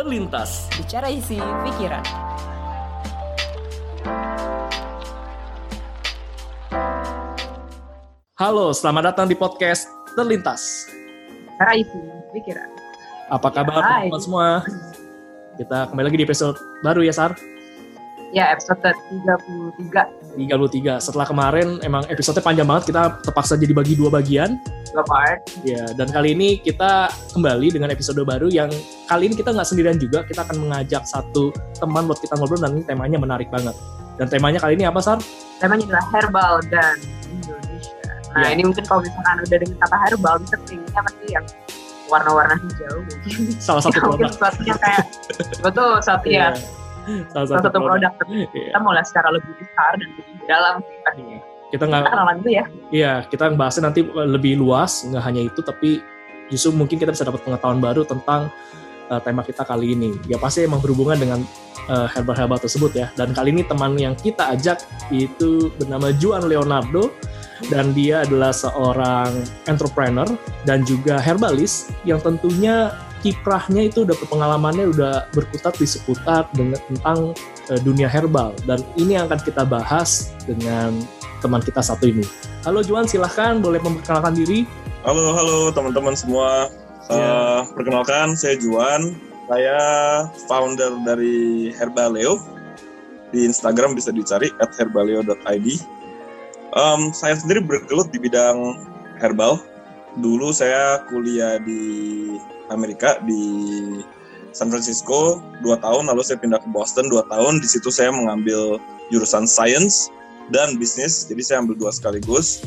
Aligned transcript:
Terlintas. 0.00 0.64
Bicara 0.80 1.12
isi 1.12 1.36
pikiran. 1.36 2.00
Halo, 8.40 8.72
selamat 8.72 9.12
datang 9.12 9.28
di 9.28 9.36
podcast 9.36 9.84
Terlintas. 10.16 10.88
Bicara 11.52 11.76
isi 11.76 12.00
pikiran. 12.32 12.72
Apa 13.28 13.52
kabar 13.52 13.84
teman-teman 13.84 14.22
semua? 14.24 14.48
Kita 15.60 15.92
kembali 15.92 16.08
lagi 16.08 16.16
di 16.16 16.24
episode 16.24 16.56
baru 16.80 17.04
ya, 17.04 17.12
Sar. 17.12 17.36
Ya, 18.30 18.54
episode 18.54 18.78
33. 18.78 20.06
33. 20.38 21.02
Setelah 21.02 21.26
kemarin 21.26 21.82
emang 21.82 22.06
episode 22.06 22.38
panjang 22.38 22.62
banget, 22.62 22.94
kita 22.94 23.18
terpaksa 23.26 23.58
jadi 23.58 23.74
bagi 23.74 23.98
dua 23.98 24.06
bagian. 24.06 24.54
Dua 24.94 25.02
part. 25.02 25.42
Ya, 25.66 25.82
dan 25.98 26.06
kali 26.08 26.38
ini 26.38 26.62
kita 26.62 27.10
kembali 27.34 27.74
dengan 27.74 27.90
episode 27.90 28.22
baru 28.22 28.46
yang 28.46 28.70
kali 29.10 29.26
ini 29.26 29.34
kita 29.34 29.50
nggak 29.50 29.66
sendirian 29.66 29.98
juga, 29.98 30.22
kita 30.22 30.46
akan 30.46 30.62
mengajak 30.62 31.02
satu 31.02 31.50
teman 31.74 32.06
buat 32.06 32.22
kita 32.22 32.38
ngobrol 32.38 32.62
dan 32.62 32.86
temanya 32.86 33.18
menarik 33.18 33.50
banget. 33.50 33.74
Dan 34.14 34.30
temanya 34.30 34.62
kali 34.62 34.78
ini 34.78 34.86
apa, 34.86 35.02
Sar? 35.02 35.18
Temanya 35.58 35.90
adalah 35.90 36.06
herbal 36.14 36.54
dan 36.70 36.94
Indonesia. 37.26 37.98
Nah, 38.30 38.46
Ya. 38.46 38.54
ini 38.54 38.62
mungkin 38.62 38.86
kalau 38.86 39.02
misalkan 39.02 39.42
udah 39.42 39.58
dengan 39.58 39.76
kata 39.82 39.96
herbal, 40.06 40.34
bisa 40.38 40.54
teringatnya 40.62 40.98
apa 41.02 41.10
sih 41.18 41.28
yang 41.34 41.44
warna-warna 42.06 42.54
hijau 42.62 42.94
mungkin. 43.02 43.38
Salah 43.58 43.82
satu 43.82 43.98
mungkin 44.06 44.30
produk. 44.38 44.62
yang 44.62 44.78
kayak 44.78 45.02
betul 45.66 45.98
satu 45.98 46.26
ya 46.30 46.54
Salah 46.54 46.78
salah 47.32 47.60
satu 47.60 47.78
produk 47.80 48.12
tapi 48.18 48.46
Iya. 48.50 48.74
kita 48.74 48.78
mulai 48.82 49.04
secara 49.04 49.28
lebih 49.34 49.52
besar 49.58 49.92
dan 49.98 50.08
lebih 50.16 50.36
dalam 50.46 50.74
tadi. 51.06 51.24
Kita 51.70 51.84
nggak 51.86 52.02
kenalan 52.02 52.36
dulu 52.42 52.50
ya 52.50 52.64
Iya, 52.90 53.12
kita 53.30 53.44
bahasnya 53.54 53.82
nanti 53.90 54.02
lebih 54.10 54.58
luas, 54.58 55.06
nggak 55.06 55.22
hanya 55.22 55.42
itu, 55.46 55.60
tapi 55.62 56.02
justru 56.50 56.74
mungkin 56.74 56.98
kita 56.98 57.14
bisa 57.14 57.22
dapat 57.22 57.46
pengetahuan 57.46 57.78
baru 57.78 58.02
tentang 58.02 58.50
uh, 59.06 59.20
tema 59.22 59.46
kita 59.46 59.62
kali 59.62 59.94
ini. 59.94 60.10
Ya 60.26 60.34
pasti 60.42 60.66
emang 60.66 60.82
berhubungan 60.82 61.14
dengan 61.14 61.40
uh, 61.86 62.10
herbal-herbal 62.10 62.58
tersebut 62.58 62.90
ya. 62.98 63.06
Dan 63.14 63.30
kali 63.30 63.54
ini 63.54 63.62
teman 63.62 63.94
yang 63.94 64.18
kita 64.18 64.50
ajak 64.58 64.82
itu 65.14 65.70
bernama 65.78 66.10
Juan 66.18 66.50
Leonardo, 66.50 67.14
dan 67.68 67.92
dia 67.92 68.24
adalah 68.24 68.50
seorang 68.56 69.30
entrepreneur 69.68 70.26
dan 70.64 70.80
juga 70.82 71.20
herbalis 71.20 71.92
yang 72.08 72.16
tentunya 72.18 72.90
kiprahnya 73.20 73.88
itu 73.92 74.02
udah 74.08 74.16
pengalamannya 74.26 74.90
udah 74.96 75.28
berkutat 75.36 75.76
di 75.76 75.86
seputar 75.86 76.48
dengan 76.56 76.80
tentang 76.88 77.18
uh, 77.68 77.80
dunia 77.84 78.08
herbal 78.08 78.56
dan 78.64 78.80
ini 78.96 79.16
yang 79.16 79.28
akan 79.28 79.40
kita 79.44 79.62
bahas 79.64 80.32
dengan 80.48 80.96
teman 81.40 81.64
kita 81.64 81.80
satu 81.80 82.08
ini. 82.08 82.24
Halo 82.64 82.84
Juan, 82.84 83.08
silahkan 83.08 83.60
boleh 83.60 83.80
memperkenalkan 83.80 84.36
diri. 84.36 84.68
Halo, 85.00 85.32
halo 85.32 85.72
teman-teman 85.72 86.12
semua. 86.12 86.68
Ya. 87.08 87.16
Eh, 87.16 87.60
perkenalkan, 87.72 88.36
saya 88.36 88.60
Juan. 88.60 89.16
Saya 89.48 89.78
founder 90.46 90.92
dari 91.02 91.72
Herbaleo. 91.74 92.38
Di 93.32 93.48
Instagram 93.48 93.96
bisa 93.96 94.12
dicari 94.12 94.52
at 94.60 94.70
herbaleo.id. 94.76 95.66
Em, 96.70 97.00
saya 97.10 97.34
sendiri 97.34 97.64
bergelut 97.64 98.12
di 98.12 98.20
bidang 98.22 98.78
herbal. 99.18 99.58
Dulu 100.18 100.52
saya 100.54 101.02
kuliah 101.10 101.58
di 101.62 101.82
Amerika 102.70 103.18
di 103.26 103.42
San 104.50 104.70
Francisco 104.70 105.38
2 105.62 105.84
tahun, 105.84 106.10
lalu 106.10 106.22
saya 106.26 106.38
pindah 106.42 106.58
ke 106.58 106.68
Boston 106.74 107.06
2 107.10 107.30
tahun. 107.30 107.62
Di 107.62 107.68
situ 107.70 107.90
saya 107.90 108.10
mengambil 108.10 108.82
jurusan 109.10 109.46
science 109.46 110.10
dan 110.50 110.78
bisnis, 110.78 111.26
jadi 111.30 111.42
saya 111.42 111.56
ambil 111.62 111.78
dua 111.78 111.94
sekaligus. 111.94 112.62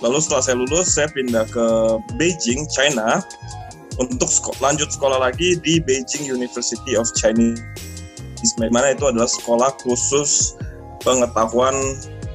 Lalu 0.00 0.18
setelah 0.18 0.42
saya 0.42 0.56
lulus, 0.58 0.96
saya 0.96 1.08
pindah 1.12 1.46
ke 1.46 1.66
Beijing, 2.18 2.66
China, 2.72 3.22
untuk 4.00 4.26
seko- 4.26 4.56
lanjut 4.58 4.88
sekolah 4.90 5.20
lagi 5.20 5.60
di 5.60 5.78
Beijing 5.78 6.26
University 6.26 6.96
of 6.96 7.06
Chinese. 7.14 7.60
Mana 8.58 8.96
itu 8.96 9.06
adalah 9.06 9.30
sekolah 9.30 9.70
khusus 9.86 10.58
pengetahuan 11.06 11.76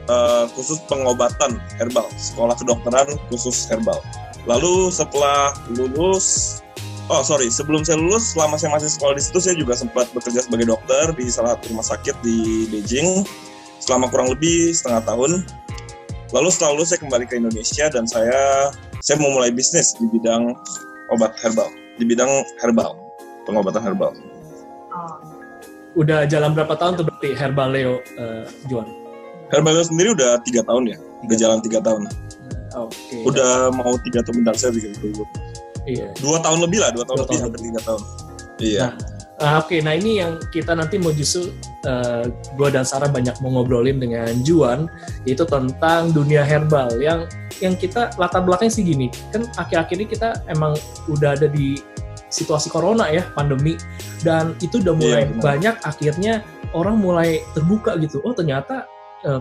eh, 0.07 0.45
khusus 0.55 0.79
pengobatan 0.87 1.59
herbal, 1.75 2.07
sekolah 2.15 2.55
kedokteran 2.55 3.11
khusus 3.27 3.67
herbal. 3.67 3.99
Lalu 4.47 4.87
setelah 4.87 5.51
lulus, 5.75 6.59
oh 7.07 7.23
sorry, 7.23 7.47
sebelum 7.47 7.83
saya 7.87 7.99
lulus, 7.99 8.35
selama 8.35 8.59
saya 8.59 8.75
masih 8.75 8.91
sekolah 8.91 9.15
di 9.15 9.23
situ, 9.23 9.39
saya 9.39 9.55
juga 9.55 9.73
sempat 9.75 10.11
bekerja 10.11 10.43
sebagai 10.43 10.67
dokter 10.67 11.15
di 11.15 11.31
salah 11.31 11.55
satu 11.55 11.71
rumah 11.71 11.85
sakit 11.85 12.15
di 12.23 12.67
Beijing 12.71 13.23
selama 13.79 14.11
kurang 14.11 14.31
lebih 14.31 14.75
setengah 14.75 15.03
tahun. 15.07 15.31
Lalu 16.35 16.47
setelah 16.51 16.71
lulus 16.75 16.91
saya 16.91 16.99
kembali 16.99 17.23
ke 17.23 17.39
Indonesia 17.39 17.85
dan 17.87 18.03
saya 18.03 18.71
saya 18.99 19.15
mau 19.23 19.31
mulai 19.31 19.53
bisnis 19.53 19.95
di 19.95 20.11
bidang 20.11 20.51
obat 21.15 21.31
herbal, 21.39 21.71
di 21.95 22.03
bidang 22.03 22.43
herbal, 22.59 22.99
pengobatan 23.47 23.79
herbal. 23.79 24.11
oh, 24.91 25.15
Udah 25.95 26.27
jalan 26.27 26.51
berapa 26.51 26.75
tahun 26.75 26.99
tuh 26.99 27.05
berarti 27.07 27.29
Herbaleo 27.33 28.03
uh, 28.19 28.45
Juan? 28.67 28.85
Herbal 29.49 29.79
sendiri 29.87 30.11
udah 30.11 30.43
tiga 30.43 30.61
tahun 30.67 30.91
ya, 30.91 30.97
udah 31.23 31.37
jalan 31.39 31.59
tiga 31.63 31.79
tahun. 31.79 32.11
Oke. 32.75 33.23
Udah 33.23 33.71
mau 33.71 33.95
tiga 34.03 34.19
tahun 34.21 34.43
bentar 34.43 34.59
saya 34.59 34.75
bikin 34.75 34.93
dulu. 34.99 35.23
Iya. 35.87 36.11
Dua 36.19 36.37
tahun 36.43 36.59
lebih 36.67 36.79
lah, 36.83 36.91
dua 36.91 37.07
tahun 37.07 37.17
Dua 37.17 37.25
lebih 37.25 37.31
tahun 37.33 37.45
hampir 37.47 37.61
tiga 37.63 37.79
tahun. 37.87 38.01
Iya. 38.59 38.85
Nah, 38.91 39.15
Ah, 39.37 39.61
Oke, 39.61 39.85
nah 39.85 39.93
ini 39.93 40.17
yang 40.17 40.41
kita 40.49 40.73
nanti 40.73 40.97
mau 40.97 41.13
justru 41.13 41.53
gue 42.57 42.69
dan 42.73 42.81
Sarah 42.81 43.05
banyak 43.05 43.37
mau 43.37 43.53
ngobrolin 43.53 44.01
dengan 44.01 44.33
Juan 44.41 44.89
yaitu 45.29 45.45
tentang 45.45 46.09
dunia 46.09 46.41
herbal 46.41 46.89
yang 46.97 47.29
yang 47.61 47.77
kita 47.77 48.09
latar 48.17 48.41
belakangnya 48.41 48.73
sih 48.73 48.81
gini 48.81 49.07
kan 49.29 49.45
akhir-akhir 49.55 49.93
ini 49.93 50.07
kita 50.09 50.29
emang 50.49 50.73
udah 51.05 51.37
ada 51.37 51.45
di 51.45 51.77
situasi 52.27 52.73
corona 52.73 53.13
ya 53.13 53.29
pandemi 53.37 53.77
dan 54.25 54.57
itu 54.59 54.81
udah 54.81 54.93
mulai 54.97 55.21
Iya, 55.23 55.29
benar. 55.29 55.43
banyak 55.45 55.75
akhirnya 55.85 56.33
orang 56.73 56.97
mulai 56.97 57.39
terbuka 57.53 57.93
gitu 58.01 58.19
oh 58.25 58.33
ternyata 58.33 58.89
eh, 59.21 59.37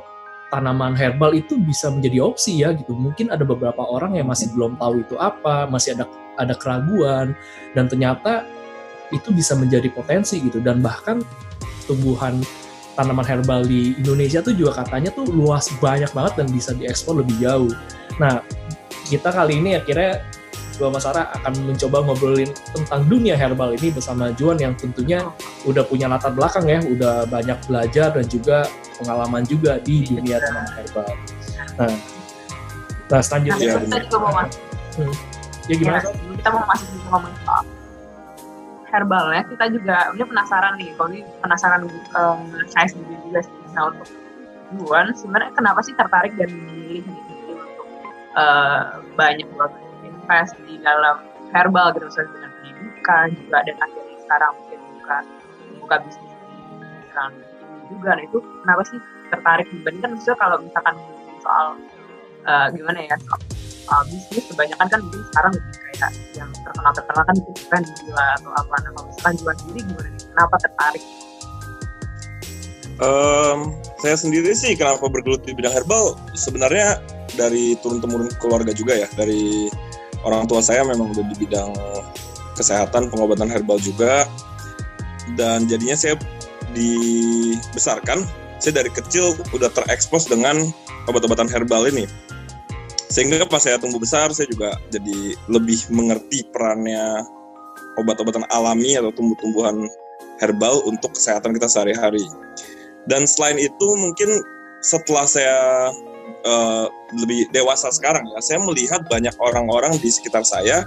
tanaman 0.50 0.94
herbal 0.94 1.34
itu 1.34 1.58
bisa 1.58 1.90
menjadi 1.90 2.22
opsi 2.22 2.62
ya 2.62 2.70
gitu 2.72 2.94
mungkin 2.94 3.34
ada 3.34 3.42
beberapa 3.42 3.82
orang 3.82 4.14
yang 4.14 4.30
masih 4.30 4.50
belum 4.54 4.78
tahu 4.78 5.02
itu 5.02 5.14
apa 5.18 5.66
masih 5.66 5.98
ada 5.98 6.06
ada 6.38 6.54
keraguan 6.54 7.34
dan 7.74 7.90
ternyata 7.90 8.46
itu 9.10 9.30
bisa 9.34 9.54
menjadi 9.58 9.90
potensi 9.90 10.38
gitu 10.42 10.62
dan 10.62 10.82
bahkan 10.82 11.22
tumbuhan 11.86 12.42
tanaman 12.98 13.26
herbal 13.28 13.62
di 13.62 13.94
Indonesia 14.00 14.40
tuh 14.40 14.56
juga 14.56 14.82
katanya 14.82 15.12
tuh 15.12 15.28
luas 15.28 15.68
banyak 15.78 16.10
banget 16.10 16.32
dan 16.42 16.48
bisa 16.50 16.72
diekspor 16.72 17.20
lebih 17.20 17.36
jauh. 17.38 17.70
Nah, 18.16 18.40
kita 19.06 19.30
kali 19.30 19.60
ini 19.60 19.76
akhirnya 19.76 20.24
gua 20.76 20.92
sama 20.92 21.00
Sarah 21.00 21.24
akan 21.40 21.52
mencoba 21.72 21.96
ngobrolin 22.04 22.50
tentang 22.72 23.00
dunia 23.08 23.34
herbal 23.34 23.72
ini 23.74 23.88
bersama 23.92 24.30
Juan 24.36 24.60
yang 24.60 24.76
tentunya 24.76 25.24
udah 25.64 25.82
punya 25.84 26.06
latar 26.06 26.32
belakang 26.32 26.68
ya, 26.68 26.78
udah 26.84 27.26
banyak 27.26 27.58
belajar 27.66 28.12
dan 28.12 28.24
juga 28.28 28.68
pengalaman 29.00 29.42
juga 29.44 29.80
di 29.82 30.06
dunia 30.06 30.40
tanaman 30.40 30.72
herbal. 30.76 31.08
Nah, 31.76 31.96
nah 33.12 33.20
selanjutnya, 33.20 33.76
Iya, 33.76 33.82
kita 33.84 33.98
juga 34.08 34.18
mau 34.22 34.32
masuk 34.40 34.62
ya 35.66 35.74
gimana? 35.74 35.98
ya, 35.98 36.10
kita 36.14 36.48
mau 36.54 36.64
masuk 36.70 36.88
ngomong 37.10 37.34
soal 37.42 37.64
herbal 38.86 39.26
ya 39.34 39.42
kita 39.44 39.64
juga 39.74 39.96
ini 40.14 40.24
penasaran 40.24 40.74
nih. 40.78 40.90
Kalau 40.96 41.08
ini 41.12 41.20
penasaran 41.42 41.80
eh, 41.90 42.36
saya 42.70 42.86
sendiri 42.88 43.18
juga 43.28 43.40
sih 43.44 43.54
nah 43.74 43.92
untuk 43.92 44.08
Juan. 44.78 45.06
Sebenarnya 45.14 45.52
kenapa 45.54 45.80
sih 45.84 45.94
tertarik 45.94 46.32
dan 46.38 46.50
memilih 46.50 47.04
gitu 47.04 47.52
untuk 47.54 47.88
eh, 48.38 48.80
banyak 49.18 49.48
banget 49.58 49.72
invest 50.26 50.58
di 50.66 50.74
dalam 50.82 51.22
herbal 51.54 51.94
gitu 51.94 52.10
misalnya 52.10 52.34
dengan 52.34 52.50
pendidikan 52.58 53.26
juga 53.38 53.58
dan 53.62 53.76
akhirnya 53.78 54.18
sekarang 54.26 54.50
mungkin 54.58 54.78
buka 54.98 55.16
buka 55.78 55.96
bisnis 56.02 56.34
di 56.34 57.06
dalam 57.14 57.30
ini 57.38 57.86
juga. 57.94 58.10
Nah 58.18 58.24
itu 58.26 58.38
kenapa 58.42 58.82
sih 58.90 58.98
tertarik 59.30 59.66
dibandingkan 59.70 60.10
maksudnya 60.18 60.38
kalau 60.42 60.56
misalkan 60.58 60.94
soal 61.38 61.66
eh, 62.42 62.66
gimana 62.74 62.98
ya 63.06 63.14
soal 63.22 63.40
uh, 63.86 64.02
bisnis 64.10 64.44
kebanyakan 64.50 64.86
kan 64.90 64.98
mungkin 64.98 65.22
sekarang 65.30 65.50
lebih 65.54 65.74
kayak 65.78 66.10
yang 66.34 66.50
terkenal 66.66 66.92
terkenal 66.92 67.22
kan 67.22 67.36
mungkin 67.38 67.64
brand 67.70 67.86
gila 67.86 68.26
atau 68.42 68.50
apa. 68.50 68.74
Nah 68.82 68.90
kalau 68.90 69.06
misalkan 69.06 69.34
jual 69.38 69.54
sendiri 69.62 69.80
gimana 69.86 70.08
nih? 70.10 70.22
Kenapa 70.26 70.56
tertarik? 70.58 71.04
Em, 72.96 73.58
saya 74.00 74.16
sendiri 74.16 74.50
sih 74.56 74.72
kenapa 74.72 75.04
bergelut 75.06 75.44
di 75.46 75.52
bidang 75.54 75.70
herbal? 75.70 76.18
Sebenarnya 76.34 76.98
dari 77.36 77.76
turun 77.84 78.00
temurun 78.00 78.32
keluarga 78.40 78.72
juga 78.72 78.96
ya 78.96 79.08
dari 79.14 79.68
orang 80.26 80.50
tua 80.50 80.58
saya 80.58 80.82
memang 80.82 81.14
udah 81.14 81.24
di 81.30 81.36
bidang 81.46 81.70
kesehatan 82.58 83.08
pengobatan 83.14 83.46
herbal 83.46 83.78
juga. 83.78 84.26
Dan 85.38 85.70
jadinya 85.70 85.94
saya 85.94 86.18
dibesarkan. 86.74 88.26
Saya 88.58 88.82
dari 88.82 88.90
kecil 88.90 89.36
udah 89.52 89.70
terekspos 89.70 90.26
dengan 90.26 90.58
obat-obatan 91.06 91.46
herbal 91.46 91.86
ini. 91.86 92.08
Sehingga 93.06 93.46
pas 93.46 93.62
saya 93.62 93.78
tumbuh 93.78 94.02
besar 94.02 94.34
saya 94.34 94.50
juga 94.50 94.74
jadi 94.90 95.38
lebih 95.46 95.78
mengerti 95.94 96.42
perannya 96.50 97.22
obat-obatan 97.96 98.42
alami 98.50 98.98
atau 98.98 99.14
tumbuh-tumbuhan 99.14 99.86
herbal 100.42 100.82
untuk 100.88 101.14
kesehatan 101.14 101.54
kita 101.54 101.70
sehari-hari. 101.70 102.24
Dan 103.06 103.24
selain 103.24 103.62
itu 103.62 103.86
mungkin 103.94 104.42
setelah 104.82 105.24
saya 105.24 105.90
eh, 106.26 106.86
lebih 107.14 107.50
dewasa 107.54 107.90
sekarang 107.94 108.26
ya, 108.30 108.38
saya 108.42 108.58
melihat 108.62 109.02
banyak 109.06 109.34
orang-orang 109.38 109.94
di 109.98 110.10
sekitar 110.10 110.42
saya 110.42 110.86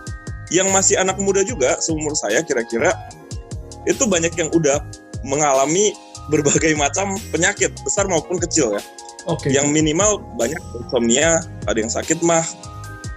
yang 0.50 0.70
masih 0.74 0.98
anak 0.98 1.18
muda 1.22 1.46
juga 1.46 1.78
seumur 1.78 2.18
saya 2.18 2.42
kira-kira 2.42 2.90
itu 3.86 4.04
banyak 4.10 4.34
yang 4.36 4.50
udah 4.52 4.82
mengalami 5.24 5.94
berbagai 6.30 6.78
macam 6.78 7.18
penyakit 7.34 7.74
besar 7.82 8.06
maupun 8.06 8.38
kecil 8.38 8.78
ya. 8.78 8.84
Oke. 9.28 9.52
Yang 9.52 9.68
minimal 9.74 10.22
banyak 10.40 10.62
insomnia, 10.80 11.44
ada 11.68 11.78
yang 11.78 11.92
sakit 11.92 12.22
mah. 12.24 12.46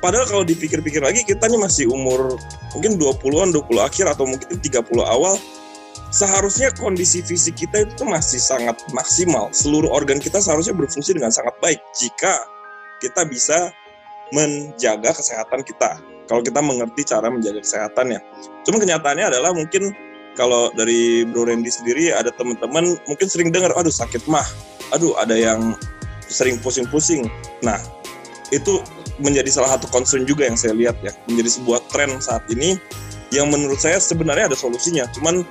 Padahal 0.02 0.26
kalau 0.26 0.42
dipikir-pikir 0.42 0.98
lagi 0.98 1.22
kita 1.22 1.46
nih 1.46 1.60
masih 1.62 1.86
umur 1.86 2.34
mungkin 2.74 2.98
20-an, 2.98 3.54
20 3.54 3.78
akhir 3.78 4.06
atau 4.10 4.26
mungkin 4.26 4.58
30 4.58 4.82
awal. 5.06 5.38
Seharusnya 6.12 6.68
kondisi 6.76 7.24
fisik 7.24 7.56
kita 7.56 7.88
itu 7.88 8.04
masih 8.04 8.36
sangat 8.36 8.76
maksimal. 8.92 9.48
Seluruh 9.48 9.88
organ 9.88 10.20
kita 10.20 10.44
seharusnya 10.44 10.76
berfungsi 10.76 11.16
dengan 11.16 11.32
sangat 11.32 11.56
baik 11.64 11.80
jika 11.96 12.36
kita 13.00 13.24
bisa 13.24 13.72
menjaga 14.36 15.16
kesehatan 15.16 15.64
kita. 15.64 15.96
Kalau 16.28 16.44
kita 16.44 16.60
mengerti 16.60 17.08
cara 17.08 17.32
menjaga 17.32 17.64
kesehatannya. 17.64 18.20
Cuma 18.68 18.76
kenyataannya 18.76 19.32
adalah 19.32 19.56
mungkin 19.56 19.96
kalau 20.36 20.68
dari 20.76 21.24
Bro 21.28 21.48
Randy 21.48 21.68
sendiri 21.68 22.12
ada 22.12 22.28
teman-teman 22.32 22.96
mungkin 23.08 23.26
sering 23.28 23.48
dengar, 23.52 23.72
aduh 23.76 23.92
sakit 23.92 24.24
mah, 24.28 24.44
aduh 24.92 25.16
ada 25.16 25.36
yang 25.36 25.76
sering 26.24 26.56
pusing-pusing. 26.60 27.28
Nah, 27.60 27.76
itu 28.52 28.80
menjadi 29.20 29.48
salah 29.52 29.76
satu 29.76 29.88
concern 29.92 30.24
juga 30.24 30.48
yang 30.48 30.56
saya 30.56 30.72
lihat 30.72 30.96
ya, 31.04 31.12
menjadi 31.28 31.60
sebuah 31.60 31.84
tren 31.92 32.16
saat 32.20 32.44
ini 32.48 32.80
yang 33.32 33.48
menurut 33.48 33.80
saya 33.80 34.00
sebenarnya 34.00 34.52
ada 34.52 34.56
solusinya. 34.56 35.04
Cuman 35.12 35.44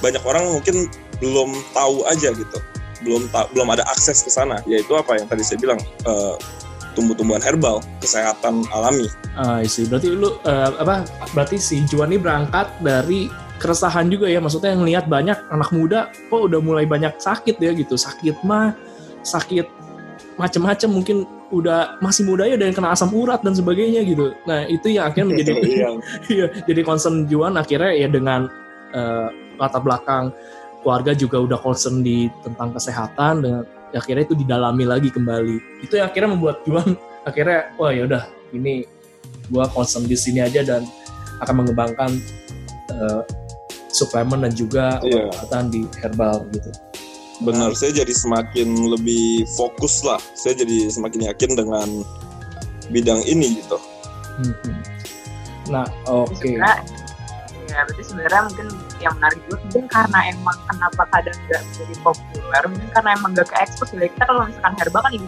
banyak 0.00 0.22
orang 0.22 0.44
mungkin 0.50 0.86
belum 1.18 1.50
tahu 1.74 2.06
aja 2.06 2.30
gitu, 2.30 2.58
belum 3.02 3.26
ta 3.34 3.50
belum 3.50 3.68
ada 3.74 3.82
akses 3.90 4.22
ke 4.22 4.30
sana. 4.30 4.62
Yaitu 4.64 4.94
apa 4.94 5.18
yang 5.18 5.26
tadi 5.26 5.42
saya 5.42 5.58
bilang 5.58 5.80
uh, 6.06 6.38
tumbuh-tumbuhan 6.98 7.42
herbal, 7.42 7.78
kesehatan 8.02 8.66
alami. 8.74 9.06
Ah, 9.38 9.62
sih. 9.62 9.86
Berarti 9.86 10.10
lu 10.10 10.34
uh, 10.42 10.70
apa? 10.78 11.06
Berarti 11.34 11.58
si 11.62 11.82
Juan 11.86 12.10
ini 12.10 12.18
berangkat 12.18 12.66
dari 12.82 13.30
keresahan 13.58 14.06
juga 14.06 14.30
ya 14.30 14.38
maksudnya 14.38 14.72
yang 14.72 14.86
lihat 14.86 15.04
banyak 15.10 15.34
anak 15.50 15.70
muda 15.74 16.14
kok 16.30 16.46
udah 16.46 16.62
mulai 16.62 16.86
banyak 16.86 17.18
sakit 17.18 17.58
ya 17.58 17.74
gitu 17.74 17.98
sakit 17.98 18.46
mah 18.46 18.70
sakit 19.26 19.66
macam-macam 20.38 20.90
mungkin 20.94 21.26
udah 21.50 21.98
masih 21.98 22.22
muda 22.22 22.46
ya 22.46 22.54
dan 22.54 22.70
kena 22.70 22.94
asam 22.94 23.10
urat 23.10 23.42
dan 23.42 23.58
sebagainya 23.58 24.06
gitu 24.06 24.30
nah 24.46 24.62
itu 24.70 24.94
yang 24.94 25.10
akhirnya 25.10 25.34
menjadi 25.34 25.52
iya 26.34 26.46
jadi 26.70 26.80
concern 26.86 27.26
Juan 27.26 27.58
akhirnya 27.58 27.92
ya 27.98 28.06
dengan 28.06 28.46
uh, 28.94 29.28
latar 29.58 29.82
belakang 29.82 30.30
keluarga 30.80 31.12
juga 31.12 31.42
udah 31.42 31.58
concern 31.58 32.00
di 32.06 32.30
tentang 32.46 32.72
kesehatan 32.72 33.34
dengan 33.42 33.62
akhirnya 33.92 34.24
itu 34.24 34.36
didalami 34.38 34.84
lagi 34.86 35.10
kembali 35.10 35.84
itu 35.84 35.98
yang 35.98 36.08
akhirnya 36.08 36.30
membuat 36.32 36.62
Juan 36.62 36.94
akhirnya 37.28 37.74
wah 37.76 37.90
ya 37.90 38.06
udah 38.06 38.24
ini 38.54 38.86
gua 39.50 39.68
concern 39.68 40.06
di 40.06 40.16
sini 40.16 40.44
aja 40.44 40.64
dan 40.64 40.86
akan 41.42 41.64
mengembangkan 41.64 42.10
uh, 42.94 43.22
suplemen 43.92 44.44
dan 44.44 44.52
juga 44.54 45.00
yeah. 45.02 45.26
obat 45.42 45.72
di 45.72 45.82
herbal 45.98 46.46
gitu. 46.54 46.70
Benar, 47.38 47.70
nah. 47.70 47.76
saya 47.76 47.94
jadi 47.94 48.10
semakin 48.10 48.90
lebih 48.98 49.46
fokus 49.54 50.02
lah. 50.02 50.18
Saya 50.34 50.58
jadi 50.58 50.90
semakin 50.90 51.30
yakin 51.30 51.50
dengan 51.54 51.88
bidang 52.90 53.22
ini 53.30 53.62
gitu. 53.62 53.78
Hmm. 54.42 54.54
Nah, 55.70 55.86
oke. 56.10 56.34
Okay. 56.34 56.58
Ya, 57.78 57.86
berarti 57.86 58.02
sebenarnya 58.02 58.42
mungkin 58.50 58.66
yang 58.98 59.14
menarik 59.22 59.38
juga 59.46 59.56
mungkin 59.62 59.84
karena 59.86 60.18
emang 60.34 60.58
kenapa 60.66 61.02
kadang 61.14 61.36
nggak 61.46 61.62
menjadi 61.62 61.94
populer, 62.02 62.62
mungkin 62.66 62.88
karena 62.90 63.10
emang 63.14 63.30
nggak 63.38 63.46
ke 63.46 63.56
ekspos. 63.62 63.88
Ya. 63.94 64.10
Kita 64.10 64.24
kalau 64.26 64.42
misalkan 64.50 64.74
herbal 64.82 65.00
kan 65.06 65.12
di, 65.14 65.20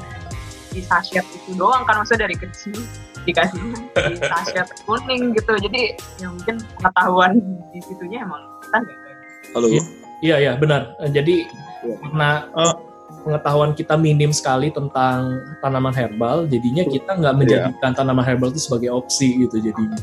di 0.75 0.81
sachet 0.83 1.27
itu 1.31 1.51
doang 1.55 1.87
kan, 1.87 2.03
maksudnya 2.03 2.27
dari 2.27 2.35
kecil 2.35 2.75
dikasih 3.23 3.63
di 3.95 4.15
sachet 4.35 4.67
kuning 4.83 5.31
gitu. 5.39 5.53
Jadi 5.63 5.95
ya 6.19 6.27
mungkin 6.27 6.59
pengetahuan 6.75 7.39
di 7.71 7.79
situnya 7.87 8.27
emang 8.27 8.43
kita 8.67 8.77
nggak 8.83 9.11
halo 9.55 9.67
iya 10.23 10.37
iya 10.39 10.53
benar 10.55 10.95
jadi 11.11 11.49
ya. 11.83 11.95
karena 12.07 12.31
uh, 12.55 12.75
pengetahuan 13.27 13.73
kita 13.75 13.99
minim 13.99 14.31
sekali 14.31 14.71
tentang 14.71 15.43
tanaman 15.61 15.93
herbal 15.93 16.47
jadinya 16.47 16.87
kita 16.87 17.11
nggak 17.19 17.35
iya. 17.35 17.41
menjadikan 17.41 17.93
ya. 17.93 17.97
tanaman 17.99 18.25
herbal 18.25 18.49
itu 18.55 18.63
sebagai 18.63 18.95
opsi 18.95 19.43
gitu 19.43 19.59
jadinya 19.59 19.99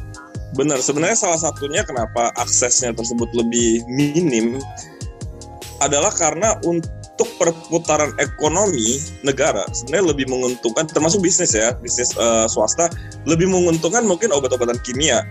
benar 0.57 0.81
sebenarnya 0.81 1.15
salah 1.15 1.39
satunya 1.39 1.85
kenapa 1.85 2.33
aksesnya 2.35 2.91
tersebut 2.97 3.29
lebih 3.37 3.85
minim 3.85 4.57
adalah 5.77 6.09
karena 6.09 6.57
untuk 6.65 7.29
perputaran 7.37 8.09
ekonomi 8.17 8.97
negara 9.21 9.61
sebenarnya 9.69 10.17
lebih 10.17 10.25
menguntungkan 10.25 10.89
termasuk 10.89 11.21
bisnis 11.21 11.53
ya 11.53 11.77
bisnis 11.77 12.17
uh, 12.17 12.49
swasta 12.49 12.89
lebih 13.29 13.45
menguntungkan 13.45 14.01
mungkin 14.01 14.33
obat-obatan 14.33 14.81
kimia 14.81 15.21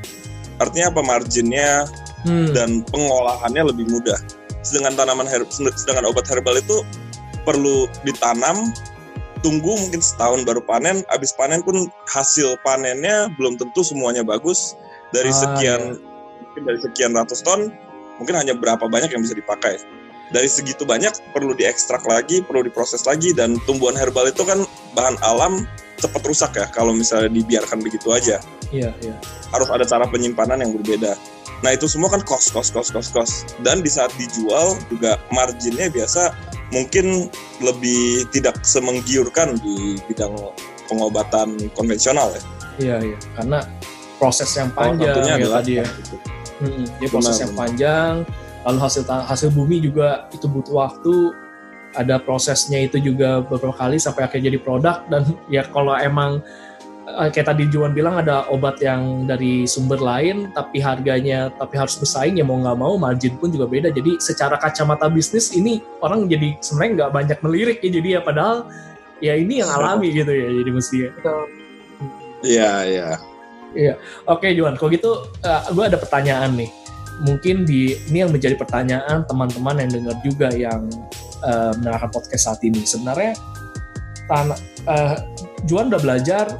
artinya 0.62 0.94
apa 0.94 1.02
marginnya 1.04 1.84
hmm. 2.26 2.52
dan 2.52 2.82
pengolahannya 2.90 3.62
lebih 3.72 3.86
mudah. 3.88 4.16
Sedangkan 4.66 4.98
tanaman 4.98 5.28
herb, 5.30 5.46
sedangkan 5.50 6.10
obat 6.10 6.26
herbal 6.26 6.58
itu 6.58 6.82
perlu 7.46 7.86
ditanam, 8.02 8.74
tunggu 9.44 9.78
mungkin 9.78 10.02
setahun 10.02 10.42
baru 10.42 10.64
panen, 10.66 11.06
habis 11.06 11.30
panen 11.38 11.62
pun 11.62 11.86
hasil 12.10 12.58
panennya 12.66 13.30
belum 13.38 13.54
tentu 13.60 13.86
semuanya 13.86 14.26
bagus. 14.26 14.74
Dari 15.14 15.30
ah, 15.30 15.36
sekian 15.36 15.82
iya. 15.94 16.42
mungkin 16.42 16.62
dari 16.66 16.78
sekian 16.82 17.12
ratus 17.14 17.40
ton, 17.44 17.70
mungkin 18.18 18.34
hanya 18.34 18.54
berapa 18.56 18.86
banyak 18.88 19.12
yang 19.12 19.22
bisa 19.22 19.36
dipakai. 19.36 19.78
Dari 20.34 20.50
segitu 20.50 20.82
banyak 20.82 21.14
perlu 21.30 21.54
diekstrak 21.54 22.02
lagi, 22.02 22.42
perlu 22.42 22.66
diproses 22.66 23.06
lagi 23.06 23.30
dan 23.30 23.54
tumbuhan 23.62 23.94
herbal 23.94 24.26
itu 24.26 24.42
kan 24.42 24.58
bahan 24.98 25.14
alam 25.22 25.62
cepat 26.02 26.22
rusak 26.26 26.52
ya 26.58 26.66
kalau 26.74 26.90
misalnya 26.90 27.30
dibiarkan 27.30 27.78
begitu 27.78 28.10
aja. 28.10 28.42
Iya, 28.74 28.90
iya. 28.98 29.14
Harus 29.54 29.70
ada 29.70 29.86
cara 29.86 30.10
penyimpanan 30.10 30.58
yang 30.58 30.74
berbeda. 30.74 31.14
Nah 31.62 31.70
itu 31.72 31.86
semua 31.88 32.12
kan 32.12 32.20
cost, 32.26 32.52
cost, 32.52 32.74
cost, 32.74 32.90
cost, 32.90 33.10
cost. 33.14 33.34
Dan 33.62 33.80
di 33.80 33.88
saat 33.88 34.12
dijual 34.18 34.76
juga 34.90 35.16
marginnya 35.30 35.88
biasa 35.88 36.34
mungkin 36.74 37.30
lebih 37.62 38.26
tidak 38.34 38.60
semenggiurkan 38.66 39.56
di 39.62 39.96
bidang 40.10 40.34
pengobatan 40.90 41.70
konvensional 41.78 42.34
ya. 42.34 42.42
Iya 42.76 42.96
iya, 43.14 43.18
karena 43.32 43.58
proses 44.16 44.50
yang 44.56 44.72
panjang 44.72 45.12
oh, 45.12 45.38
ya 45.38 45.48
tadi 45.60 45.72
ya. 45.80 45.86
Hmm, 46.56 46.84
dia 46.96 47.08
proses 47.12 47.36
benar, 47.36 47.42
yang 47.44 47.52
benar. 47.52 47.60
panjang, 47.60 48.12
lalu 48.64 48.78
hasil 48.80 49.02
hasil 49.04 49.48
bumi 49.52 49.76
juga 49.84 50.24
itu 50.32 50.48
butuh 50.48 50.74
waktu, 50.76 51.14
ada 51.92 52.16
prosesnya 52.16 52.80
itu 52.84 52.96
juga 52.96 53.44
beberapa 53.44 53.76
kali 53.76 54.00
sampai 54.00 54.24
akhirnya 54.24 54.52
jadi 54.52 54.58
produk. 54.60 54.96
Dan 55.12 55.22
ya 55.54 55.68
kalau 55.68 55.94
emang 56.00 56.40
Eh, 57.06 57.30
kayak 57.30 57.54
tadi 57.54 57.70
Juan 57.70 57.94
bilang 57.94 58.18
ada 58.18 58.50
obat 58.50 58.82
yang 58.82 59.30
dari 59.30 59.62
sumber 59.62 60.02
lain 60.02 60.50
tapi 60.50 60.82
harganya 60.82 61.54
tapi 61.54 61.78
harus 61.78 61.94
bersaing 62.02 62.34
ya 62.34 62.42
mau 62.42 62.58
nggak 62.58 62.74
mau 62.82 62.98
margin 62.98 63.38
pun 63.38 63.46
juga 63.54 63.70
beda. 63.70 63.94
Jadi 63.94 64.18
secara 64.18 64.58
kacamata 64.58 65.06
bisnis 65.06 65.54
ini 65.54 65.78
orang 66.02 66.26
jadi 66.26 66.58
sebenarnya 66.58 66.92
nggak 66.98 67.12
banyak 67.14 67.38
melirik 67.46 67.78
ya. 67.78 67.90
Jadi 67.94 68.08
ya 68.18 68.20
padahal 68.26 68.66
ya 69.22 69.38
ini 69.38 69.62
yang 69.62 69.70
alami 69.78 70.10
gitu 70.10 70.34
ya 70.34 70.48
jadi 70.50 70.70
mesti 70.74 70.96
ya 70.98 71.10
iya 72.42 72.72
iya 72.84 73.08
iya. 73.76 73.94
Oke 74.26 74.50
Juan. 74.56 74.74
Kalau 74.80 74.90
gitu 74.90 75.10
uh, 75.44 75.62
eh, 75.62 75.62
gue 75.70 75.84
ada 75.84 75.98
pertanyaan 76.00 76.56
nih. 76.56 76.70
Mungkin 77.16 77.64
di 77.64 77.96
ini 78.12 78.24
yang 78.24 78.32
menjadi 78.32 78.56
pertanyaan 78.56 79.24
teman-teman 79.24 79.80
yang 79.80 79.90
dengar 79.92 80.16
juga 80.20 80.48
yang 80.52 80.88
uh, 81.44 81.72
mendengarkan 81.76 82.10
podcast 82.12 82.42
saat 82.48 82.60
ini. 82.64 82.84
Sebenarnya 82.84 83.36
tanah 84.28 84.58
uh, 84.88 85.16
Juan 85.64 85.88
udah 85.88 86.00
belajar 86.02 86.52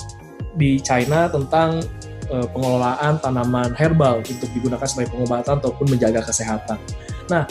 di 0.57 0.81
China 0.81 1.29
tentang 1.29 1.85
uh, 2.33 2.47
pengelolaan 2.49 3.21
tanaman 3.21 3.77
herbal 3.77 4.25
untuk 4.25 4.49
digunakan 4.57 4.87
sebagai 4.89 5.13
pengobatan 5.13 5.61
ataupun 5.61 5.87
menjaga 5.93 6.25
kesehatan. 6.25 6.81
Nah, 7.29 7.45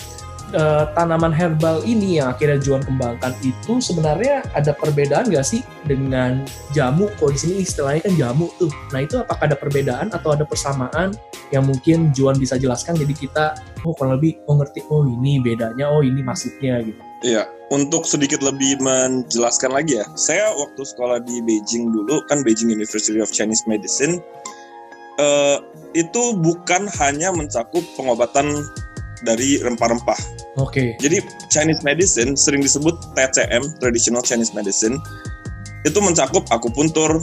uh, 0.55 0.89
tanaman 0.95 1.35
herbal 1.35 1.83
ini 1.83 2.17
yang 2.17 2.31
akhirnya 2.31 2.57
Juan 2.57 2.81
kembangkan 2.81 3.35
itu 3.43 3.77
sebenarnya 3.83 4.41
ada 4.55 4.71
perbedaan 4.71 5.27
nggak 5.29 5.45
sih 5.45 5.61
dengan 5.85 6.41
jamu? 6.73 7.11
Kalau 7.19 7.31
di 7.35 7.39
sini 7.39 7.53
istilahnya 7.61 8.07
kan 8.07 8.13
jamu 8.15 8.47
tuh. 8.57 8.71
Nah 8.95 9.03
itu 9.03 9.19
apakah 9.21 9.51
ada 9.51 9.57
perbedaan 9.59 10.09
atau 10.15 10.33
ada 10.33 10.47
persamaan 10.47 11.13
yang 11.53 11.67
mungkin 11.67 12.15
Juan 12.15 12.39
bisa 12.39 12.55
jelaskan? 12.55 12.97
Jadi 12.97 13.13
kita 13.13 13.59
oh 13.85 13.93
kurang 13.93 14.17
lebih 14.17 14.41
oh 14.49 14.57
ngerti 14.57 14.81
oh 14.89 15.05
ini 15.05 15.37
bedanya, 15.43 15.91
oh 15.91 16.01
ini 16.01 16.23
maksudnya 16.25 16.81
gitu. 16.81 16.99
Iya, 17.25 17.49
untuk 17.73 18.05
sedikit 18.05 18.45
lebih 18.45 18.77
menjelaskan 18.85 19.73
lagi 19.73 19.97
ya, 19.97 20.05
saya 20.13 20.53
waktu 20.53 20.85
sekolah 20.85 21.25
di 21.25 21.41
Beijing 21.41 21.89
dulu, 21.89 22.21
kan 22.29 22.45
Beijing 22.45 22.69
University 22.69 23.17
of 23.17 23.33
Chinese 23.33 23.65
Medicine, 23.65 24.21
uh, 25.17 25.57
itu 25.97 26.37
bukan 26.37 26.85
hanya 27.01 27.33
mencakup 27.33 27.81
pengobatan 27.97 28.67
dari 29.23 29.61
rempah-rempah. 29.61 30.19
Oke. 30.59 30.71
Okay. 30.71 30.87
Jadi 30.99 31.23
Chinese 31.47 31.85
medicine 31.85 32.35
sering 32.35 32.59
disebut 32.59 32.95
TCM, 33.15 33.79
Traditional 33.79 34.25
Chinese 34.25 34.51
Medicine, 34.51 34.99
itu 35.85 35.99
mencakup 36.01 36.43
akupuntur, 36.51 37.21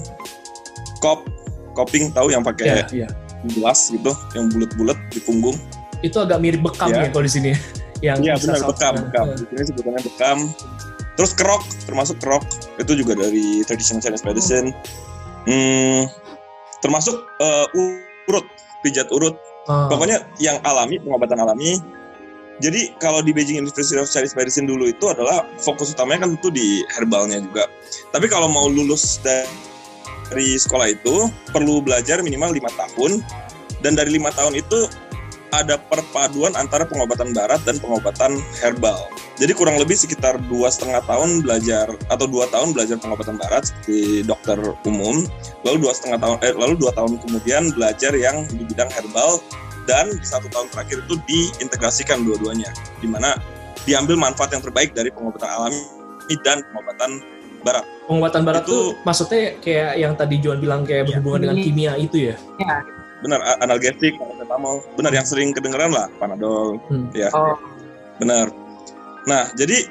kop, 1.03 1.27
coping 1.75 2.15
tahu 2.15 2.31
yang 2.31 2.47
pakai 2.47 2.87
yeah, 2.87 3.05
yeah. 3.05 3.11
gelas 3.53 3.91
gitu, 3.91 4.15
yang 4.39 4.49
bulat-bulat 4.49 4.99
di 5.11 5.21
punggung. 5.25 5.59
Itu 6.01 6.23
agak 6.23 6.41
mirip 6.41 6.63
bekam 6.63 6.95
yeah. 6.95 7.07
ya 7.07 7.13
kalau 7.13 7.25
di 7.27 7.33
sini 7.33 7.51
yang 8.07 8.19
Iya 8.23 8.39
benar 8.39 8.63
bekam, 8.71 8.95
bekam. 9.11 9.27
Di 9.35 9.45
sini 9.51 9.63
sebutannya 9.73 10.01
bekam. 10.07 10.39
Terus 11.13 11.33
kerok, 11.37 11.63
termasuk 11.85 12.17
kerok 12.25 12.45
itu 12.81 12.93
juga 12.97 13.13
dari 13.19 13.61
traditional 13.69 14.01
Chinese 14.01 14.25
medicine. 14.25 14.73
Hmm, 15.45 16.09
termasuk 16.81 17.15
uh, 17.43 17.67
urut, 18.29 18.47
pijat 18.81 19.11
urut. 19.13 19.37
Hmm. 19.67 19.87
Pokoknya 19.87 20.27
yang 20.43 20.59
alami, 20.67 20.99
pengobatan 20.99 21.39
alami 21.39 21.79
jadi 22.63 22.95
kalau 23.03 23.25
di 23.27 23.35
Beijing 23.35 23.59
University 23.59 23.99
of 23.99 24.07
Chinese 24.07 24.39
Medicine 24.39 24.71
dulu 24.71 24.87
itu 24.87 25.11
adalah 25.11 25.43
fokus 25.59 25.91
utamanya 25.91 26.29
kan 26.29 26.39
tentu 26.39 26.55
di 26.55 26.87
herbalnya 26.95 27.43
juga. 27.43 27.67
Tapi 28.15 28.31
kalau 28.31 28.47
mau 28.47 28.71
lulus 28.71 29.19
dari 29.19 30.55
sekolah 30.55 30.95
itu 30.95 31.27
perlu 31.51 31.83
belajar 31.83 32.23
minimal 32.23 32.55
lima 32.55 32.71
tahun 32.79 33.19
dan 33.83 33.99
dari 33.99 34.15
lima 34.15 34.31
tahun 34.31 34.55
itu 34.55 34.87
ada 35.53 35.77
perpaduan 35.77 36.57
antara 36.57 36.89
pengobatan 36.89 37.37
barat 37.37 37.61
dan 37.69 37.77
pengobatan 37.77 38.41
herbal. 38.65 39.05
Jadi 39.37 39.53
kurang 39.53 39.77
lebih 39.77 39.97
sekitar 39.97 40.41
dua 40.49 40.73
setengah 40.73 41.05
tahun 41.05 41.45
belajar 41.45 41.93
atau 42.09 42.25
dua 42.25 42.49
tahun 42.49 42.73
belajar 42.73 42.97
pengobatan 42.97 43.37
barat 43.37 43.69
seperti 43.69 44.25
dokter 44.25 44.57
umum, 44.89 45.29
lalu 45.65 45.77
dua 45.89 45.93
setengah 45.93 46.19
tahun 46.25 46.37
eh, 46.41 46.55
lalu 46.57 46.75
dua 46.81 46.93
tahun 46.97 47.21
kemudian 47.21 47.73
belajar 47.77 48.13
yang 48.17 48.49
di 48.49 48.65
bidang 48.65 48.89
herbal 48.93 49.45
dan 49.85 50.09
di 50.15 50.27
satu 50.27 50.49
tahun 50.49 50.73
terakhir 50.73 51.05
itu 51.05 51.15
diintegrasikan 51.29 52.25
dua-duanya, 52.25 52.71
di 53.03 53.09
mana 53.11 53.37
diambil 53.85 54.15
manfaat 54.17 54.55
yang 54.55 54.63
terbaik 54.63 54.95
dari 54.95 55.11
pengobatan 55.13 55.51
alami 55.53 55.83
dan 56.47 56.63
pengobatan 56.71 57.11
barat. 57.67 57.85
Pengobatan 58.07 58.43
barat 58.47 58.63
Itu- 58.65 58.71
tuh 58.71 58.85
maksudnya 59.03 59.59
kayak 59.59 59.93
yang 59.99 60.13
tadi 60.15 60.37
Johan 60.39 60.59
bilang 60.63 60.87
kayak 60.87 61.11
berhubungan 61.11 61.51
dengan 61.51 61.57
Ini- 61.59 61.67
kimia 61.67 61.93
itu 61.99 62.17
ya? 62.31 62.37
Ya, 62.63 62.77
Benar, 63.23 63.39
analgesik, 63.63 64.19
paracetamol, 64.19 64.83
benar 64.99 65.13
yang 65.15 65.23
sering 65.23 65.55
kedengeran 65.55 65.95
lah, 65.95 66.11
panadol, 66.19 66.83
Hmm. 66.91 67.07
ya. 67.15 67.31
oh, 67.33 67.55
Benar. 68.19 68.51
Nah, 69.31 69.47
jadi 69.55 69.87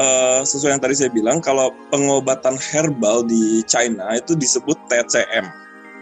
eh, 0.00 0.40
sesuai 0.48 0.76
yang 0.76 0.82
tadi 0.82 0.96
saya 0.96 1.12
bilang, 1.12 1.44
kalau 1.44 1.76
pengobatan 1.92 2.56
herbal 2.56 3.20
di 3.20 3.60
China 3.68 4.16
itu 4.16 4.32
disebut 4.32 4.76
TCM, 4.88 5.44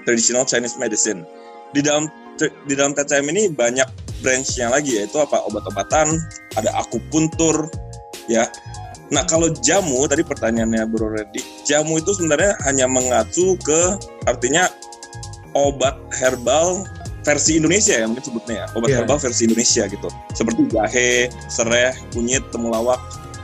Traditional 0.07 0.47
Chinese 0.47 0.79
Medicine. 0.79 1.27
Di 1.75 1.83
dalam 1.83 2.07
di 2.39 2.75
dalam 2.79 2.95
TCM 2.95 3.27
ini 3.35 3.51
banyak 3.51 3.87
branch-nya 4.23 4.71
lagi 4.71 5.03
yaitu 5.03 5.19
apa? 5.19 5.43
Obat-obatan, 5.51 6.15
ada 6.55 6.71
akupuntur, 6.79 7.67
ya. 8.31 8.47
Nah, 9.11 9.25
kalau 9.27 9.51
jamu 9.65 10.05
tadi 10.07 10.21
pertanyaannya 10.23 10.85
Bro 10.87 11.17
Reddy, 11.19 11.41
jamu 11.65 11.99
itu 11.99 12.13
sebenarnya 12.15 12.55
hanya 12.69 12.87
mengacu 12.87 13.57
ke 13.65 13.97
artinya 14.29 14.69
obat 15.55 15.97
herbal 16.17 16.85
versi 17.27 17.61
Indonesia 17.61 17.93
ya 18.01 18.07
mungkin 18.09 18.25
sebutnya 18.25 18.55
ya 18.65 18.67
obat 18.73 18.89
Iya. 18.89 18.97
herbal 19.03 19.19
versi 19.21 19.43
Indonesia 19.45 19.83
gitu 19.85 20.09
seperti 20.33 20.63
jahe, 20.73 21.29
sereh, 21.53 21.93
kunyit, 22.17 22.41
temulawak. 22.55 22.97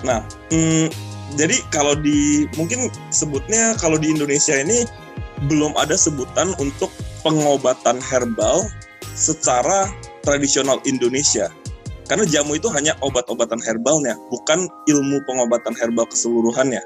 Nah, 0.04 0.24
hmm, 0.48 0.88
jadi 1.36 1.60
kalau 1.68 1.92
di 1.98 2.48
mungkin 2.56 2.88
sebutnya 3.12 3.76
kalau 3.76 4.00
di 4.00 4.12
Indonesia 4.12 4.56
ini 4.56 4.88
belum 5.50 5.76
ada 5.76 5.98
sebutan 5.98 6.56
untuk 6.56 6.88
pengobatan 7.20 8.00
herbal 8.00 8.64
secara 9.12 9.92
tradisional 10.24 10.80
Indonesia. 10.88 11.52
Karena 12.04 12.28
jamu 12.28 12.60
itu 12.60 12.68
hanya 12.68 12.92
obat-obatan 13.00 13.56
herbalnya, 13.64 14.12
bukan 14.28 14.68
ilmu 14.88 15.24
pengobatan 15.24 15.72
herbal 15.80 16.04
keseluruhannya. 16.04 16.80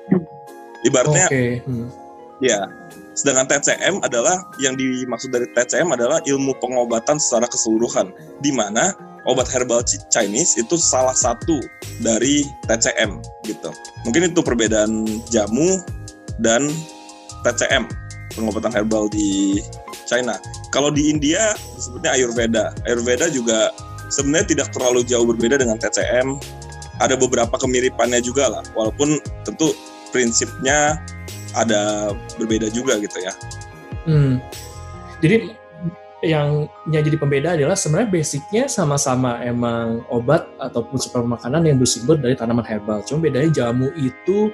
Ibaratnya 0.87 1.26
Oke. 1.26 1.46
Hmm. 1.66 1.90
Ya. 2.38 2.71
Sedangkan 3.18 3.50
TCM 3.50 3.99
adalah 4.07 4.47
yang 4.62 4.78
dimaksud 4.78 5.35
dari 5.35 5.50
TCM 5.50 5.90
adalah 5.90 6.23
ilmu 6.23 6.54
pengobatan 6.62 7.18
secara 7.18 7.50
keseluruhan, 7.50 8.14
di 8.38 8.54
mana 8.54 8.95
obat 9.26 9.50
herbal 9.50 9.83
Chinese 10.14 10.54
itu 10.54 10.78
salah 10.78 11.14
satu 11.14 11.59
dari 11.99 12.47
TCM 12.71 13.18
gitu. 13.42 13.75
Mungkin 14.07 14.30
itu 14.30 14.40
perbedaan 14.40 15.02
jamu 15.35 15.83
dan 16.38 16.71
TCM 17.42 17.90
pengobatan 18.38 18.71
herbal 18.71 19.11
di 19.11 19.59
China. 20.07 20.38
Kalau 20.71 20.95
di 20.95 21.11
India 21.11 21.59
disebutnya 21.75 22.14
Ayurveda. 22.14 22.71
Ayurveda 22.87 23.26
juga 23.35 23.75
sebenarnya 24.14 24.54
tidak 24.54 24.68
terlalu 24.71 25.02
jauh 25.02 25.26
berbeda 25.26 25.59
dengan 25.59 25.75
TCM. 25.76 26.38
Ada 26.99 27.14
beberapa 27.14 27.54
kemiripannya 27.54 28.18
juga 28.18 28.50
lah, 28.50 28.62
walaupun 28.75 29.23
tentu 29.47 29.71
prinsipnya 30.11 30.99
ada 31.58 32.14
berbeda 32.38 32.70
juga 32.70 33.02
gitu 33.02 33.18
ya. 33.18 33.32
Hmm. 34.06 34.38
Jadi 35.18 35.50
yang 36.22 36.66
yang 36.90 37.02
jadi 37.06 37.18
pembeda 37.18 37.54
adalah 37.54 37.78
sebenarnya 37.78 38.10
basicnya 38.10 38.64
sama-sama 38.66 39.38
emang 39.42 40.02
obat 40.10 40.50
ataupun 40.58 40.98
super 40.98 41.22
makanan 41.22 41.66
yang 41.66 41.78
bersumber 41.78 42.18
dari 42.18 42.34
tanaman 42.34 42.66
herbal. 42.66 43.02
Cuma 43.06 43.22
bedanya 43.26 43.50
jamu 43.50 43.90
itu 43.94 44.50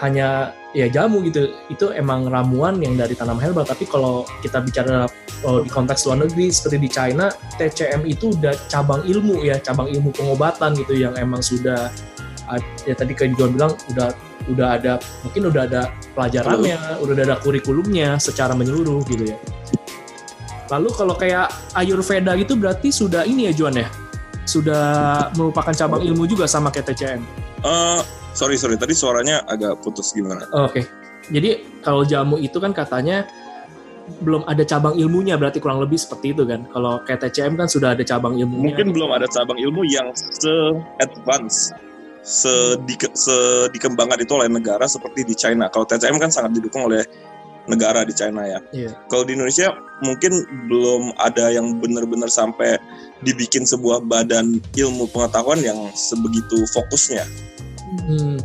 hanya 0.00 0.56
ya 0.72 0.88
jamu 0.88 1.20
gitu. 1.28 1.52
Itu 1.68 1.92
emang 1.92 2.28
ramuan 2.28 2.80
yang 2.80 2.96
dari 2.96 3.12
tanaman 3.12 3.44
herbal. 3.44 3.68
Tapi 3.68 3.84
kalau 3.84 4.24
kita 4.40 4.64
bicara 4.64 5.04
oh, 5.44 5.60
di 5.60 5.68
konteks 5.68 6.08
luar 6.08 6.24
negeri 6.24 6.48
seperti 6.48 6.76
di 6.80 6.88
China, 6.88 7.28
TCM 7.60 8.08
itu 8.08 8.32
udah 8.32 8.56
cabang 8.72 9.04
ilmu 9.04 9.44
ya, 9.44 9.60
cabang 9.60 9.92
ilmu 9.92 10.08
pengobatan 10.16 10.72
gitu 10.76 10.96
yang 10.96 11.12
emang 11.20 11.44
sudah 11.44 11.92
ya 12.84 12.92
tadi 12.92 13.16
kayak 13.16 13.32
John 13.40 13.56
bilang 13.56 13.72
udah 13.92 14.12
udah 14.50 14.68
ada 14.80 14.92
mungkin 15.22 15.42
udah 15.50 15.62
ada 15.68 15.82
pelajarannya, 16.14 17.02
udah 17.02 17.14
ada 17.14 17.36
kurikulumnya 17.42 18.16
secara 18.18 18.56
menyeluruh 18.56 19.02
gitu 19.06 19.30
ya. 19.30 19.38
Lalu 20.72 20.88
kalau 20.96 21.14
kayak 21.18 21.52
Ayurveda 21.76 22.32
gitu 22.40 22.56
berarti 22.56 22.88
sudah 22.88 23.28
ini 23.28 23.50
ya 23.50 23.52
Juan 23.52 23.76
ya? 23.76 23.88
Sudah 24.48 25.28
merupakan 25.36 25.70
cabang 25.70 26.00
ilmu 26.00 26.24
juga 26.24 26.48
sama 26.48 26.72
kayak 26.72 26.96
TCM. 26.96 27.22
Eh, 27.62 28.00
sorry 28.32 28.56
sorry 28.56 28.80
tadi 28.80 28.96
suaranya 28.96 29.44
agak 29.44 29.84
putus 29.84 30.16
gimana? 30.16 30.48
Oke. 30.56 30.88
Jadi 31.30 31.80
kalau 31.84 32.02
jamu 32.02 32.40
itu 32.40 32.58
kan 32.58 32.74
katanya 32.74 33.28
belum 34.22 34.42
ada 34.50 34.66
cabang 34.66 34.98
ilmunya 34.98 35.38
berarti 35.38 35.62
kurang 35.62 35.78
lebih 35.78 36.00
seperti 36.00 36.34
itu 36.34 36.42
kan. 36.42 36.66
Kalau 36.74 37.04
kayak 37.06 37.20
TCM 37.28 37.54
kan 37.54 37.68
sudah 37.70 37.94
ada 37.94 38.02
cabang 38.02 38.34
ilmunya. 38.34 38.74
Mungkin 38.74 38.86
belum 38.90 39.10
ada 39.14 39.30
cabang 39.30 39.60
ilmu 39.60 39.86
yang 39.86 40.10
se-advance, 40.16 41.70
sedike- 42.22 43.12
sedikembangkan 43.14 44.22
itu 44.22 44.32
oleh 44.38 44.48
negara 44.48 44.86
seperti 44.86 45.26
di 45.26 45.34
China. 45.34 45.66
Kalau 45.68 45.86
TCM 45.86 46.18
kan 46.22 46.30
sangat 46.30 46.58
didukung 46.58 46.86
oleh 46.86 47.02
negara 47.70 48.02
di 48.02 48.14
China 48.14 48.42
ya. 48.42 48.58
Iya. 48.74 48.90
Kalau 49.06 49.22
di 49.22 49.38
Indonesia 49.38 49.70
mungkin 50.02 50.32
belum 50.66 51.14
ada 51.18 51.50
yang 51.54 51.78
benar-benar 51.78 52.26
sampai 52.26 52.78
dibikin 53.22 53.62
sebuah 53.62 54.02
badan 54.06 54.58
ilmu 54.74 55.06
pengetahuan 55.14 55.62
yang 55.62 55.78
sebegitu 55.94 56.66
fokusnya. 56.74 57.22
Hmm. 58.08 58.38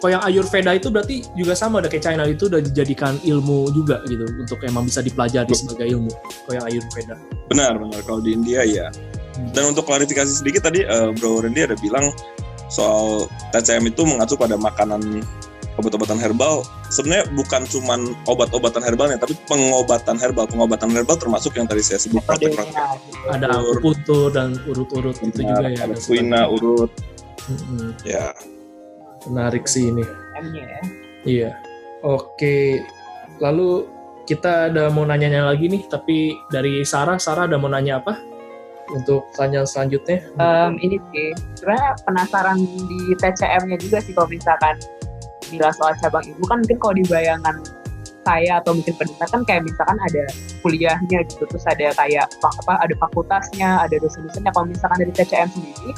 Kalau 0.00 0.20
yang 0.20 0.24
Ayurveda 0.28 0.76
itu 0.76 0.92
berarti 0.92 1.24
juga 1.32 1.56
sama 1.56 1.80
ada 1.80 1.88
kayak 1.88 2.04
China 2.04 2.28
itu 2.28 2.44
udah 2.44 2.60
dijadikan 2.60 3.16
ilmu 3.24 3.72
juga 3.72 4.04
gitu 4.04 4.28
untuk 4.36 4.60
emang 4.68 4.84
bisa 4.84 5.00
dipelajari 5.00 5.52
sebagai 5.56 5.88
ilmu. 5.96 6.12
Kalau 6.44 6.54
yang 6.60 6.66
Ayurveda. 6.68 7.16
Benar, 7.48 7.72
benar. 7.80 8.00
Kalau 8.04 8.20
di 8.20 8.36
India 8.36 8.68
ya. 8.68 8.92
Dan 9.56 9.72
untuk 9.72 9.88
klarifikasi 9.88 10.28
sedikit 10.28 10.68
tadi 10.68 10.84
eh, 10.84 11.08
Bro 11.16 11.42
Randy 11.42 11.64
ada 11.64 11.76
bilang 11.80 12.12
soal 12.74 13.30
TCM 13.54 13.86
itu 13.86 14.02
mengacu 14.02 14.34
pada 14.34 14.58
makanan 14.58 15.22
obat-obatan 15.78 16.18
herbal. 16.18 16.66
Sebenarnya 16.90 17.26
bukan 17.34 17.66
cuman 17.66 18.14
obat-obatan 18.30 18.82
herbalnya, 18.82 19.18
tapi 19.18 19.34
pengobatan 19.46 20.18
herbal. 20.18 20.46
Pengobatan 20.46 20.90
herbal 20.94 21.18
termasuk 21.18 21.54
yang 21.58 21.66
tadi 21.66 21.82
saya 21.82 22.02
sebut. 22.02 22.22
Ada 23.30 23.46
akupuntur 23.50 24.30
dan 24.30 24.58
urut-urut 24.66 25.18
itu 25.22 25.42
juga 25.42 25.70
ya. 25.70 25.86
Ada 25.86 25.98
kuina, 25.98 26.46
urut, 26.46 26.90
Mm-mm. 27.50 27.94
ya. 28.06 28.30
Menarik 29.26 29.66
sih 29.66 29.90
ini. 29.90 30.04
Ya. 30.54 30.78
Iya. 31.24 31.50
Oke. 32.06 32.84
Lalu 33.42 33.90
kita 34.24 34.70
ada 34.70 34.88
mau 34.94 35.02
nanya 35.02 35.50
lagi 35.50 35.66
nih, 35.66 35.82
tapi 35.90 36.38
dari 36.54 36.86
Sarah, 36.86 37.18
Sarah 37.18 37.50
ada 37.50 37.58
mau 37.58 37.66
nanya 37.66 37.98
apa? 37.98 38.33
Untuk 38.92 39.24
tanya 39.32 39.64
selanjutnya. 39.64 40.20
Em, 40.36 40.76
ini 40.84 41.00
sih 41.12 41.32
sebenarnya 41.56 41.96
penasaran 42.04 42.60
di 42.60 43.00
TCM-nya 43.16 43.80
juga 43.80 43.98
sih 44.04 44.12
kalau 44.12 44.28
misalkan 44.28 44.76
bila 45.48 45.72
soal 45.72 45.96
cabang 46.04 46.24
ilmu. 46.28 46.44
Kan 46.44 46.58
mungkin 46.60 46.78
kalau 46.82 46.94
di 46.96 47.04
bayangan 47.08 47.56
saya 48.24 48.60
atau 48.60 48.72
mungkin 48.72 48.96
pendengar 48.96 49.28
kan 49.28 49.40
kayak 49.44 49.62
misalkan 49.68 50.00
ada 50.00 50.24
kuliahnya 50.64 51.28
gitu 51.28 51.44
terus 51.44 51.64
ada 51.68 51.92
kayak 51.92 52.24
fa- 52.40 52.56
apa 52.64 52.80
ada 52.80 52.94
fakultasnya 53.00 53.84
ada 53.84 53.96
dosen-dosennya. 54.00 54.52
Kalau 54.52 54.66
misalkan 54.68 54.98
dari 55.00 55.12
TCM 55.16 55.48
sendiri 55.48 55.90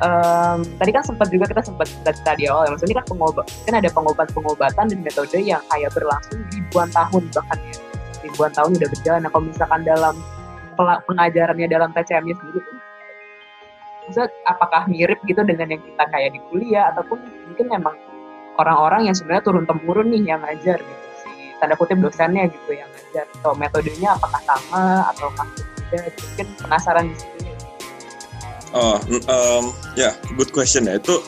em, 0.00 0.58
tadi 0.78 0.90
kan 0.94 1.02
sempat 1.02 1.28
juga 1.34 1.50
kita 1.50 1.62
sempat 1.66 1.86
cerita 1.90 2.32
di 2.38 2.46
awal 2.46 2.66
ya. 2.66 2.70
Maksudnya 2.74 2.96
kan 3.02 3.06
pengobat 3.10 3.46
kan 3.66 3.74
ada 3.78 3.88
pengobat-pengobatan 3.90 4.84
dan 4.86 4.98
metode 5.02 5.38
yang 5.42 5.62
kayak 5.70 5.90
berlangsung 5.94 6.38
ribuan 6.54 6.88
tahun 6.94 7.22
bahkan 7.34 7.58
ya. 7.58 7.74
Ribuan 8.22 8.50
tahun 8.54 8.70
udah 8.78 8.88
berjalan. 8.94 9.20
Nah 9.26 9.30
kalau 9.34 9.44
misalkan 9.46 9.80
dalam 9.82 10.14
pengajarannya 10.78 11.66
dalam 11.68 11.90
TCM-nya 11.92 12.36
sendiri 12.38 12.60
Maksudnya 14.10 14.28
apakah 14.48 14.90
mirip 14.90 15.22
gitu 15.22 15.44
dengan 15.46 15.70
yang 15.70 15.82
kita 15.86 16.04
kayak 16.10 16.34
di 16.34 16.40
kuliah 16.50 16.90
ataupun 16.90 17.20
mungkin 17.46 17.66
memang 17.70 17.94
orang-orang 18.58 19.06
yang 19.06 19.14
sebenarnya 19.14 19.44
turun 19.46 19.64
temurun 19.68 20.10
nih 20.10 20.34
yang 20.34 20.40
ngajar 20.42 20.82
gitu 20.82 21.04
si 21.22 21.54
tanda 21.62 21.78
kutip 21.78 22.00
dosennya 22.00 22.48
gitu 22.50 22.74
yang 22.74 22.88
ngajar 22.90 23.28
atau 23.38 23.52
metodenya 23.54 24.16
apakah 24.16 24.40
sama 24.42 25.06
atau 25.14 25.28
berbeda 25.30 26.10
gitu. 26.10 26.20
mungkin 26.26 26.46
penasaran 26.58 27.04
di 27.06 27.14
ya. 27.14 27.54
Oh, 28.70 28.98
em, 29.10 29.64
ya, 29.98 30.10
good 30.38 30.54
question 30.54 30.86
ya. 30.86 31.02
Itu 31.02 31.18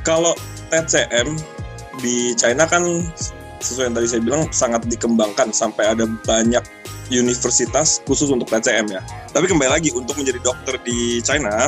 kalau 0.00 0.32
TCM 0.72 1.36
di 2.00 2.32
China 2.32 2.64
kan 2.64 2.82
sesuai 3.60 3.92
yang 3.92 3.96
tadi 4.00 4.08
saya 4.08 4.22
bilang 4.24 4.42
sangat 4.48 4.88
dikembangkan 4.88 5.52
sampai 5.52 5.92
ada 5.92 6.08
banyak 6.24 6.64
universitas 7.18 7.98
khusus 8.06 8.30
untuk 8.30 8.46
TCM 8.46 8.86
ya. 8.92 9.02
Tapi 9.34 9.50
kembali 9.50 9.70
lagi 9.70 9.90
untuk 9.90 10.14
menjadi 10.14 10.38
dokter 10.44 10.78
di 10.86 11.18
China 11.24 11.66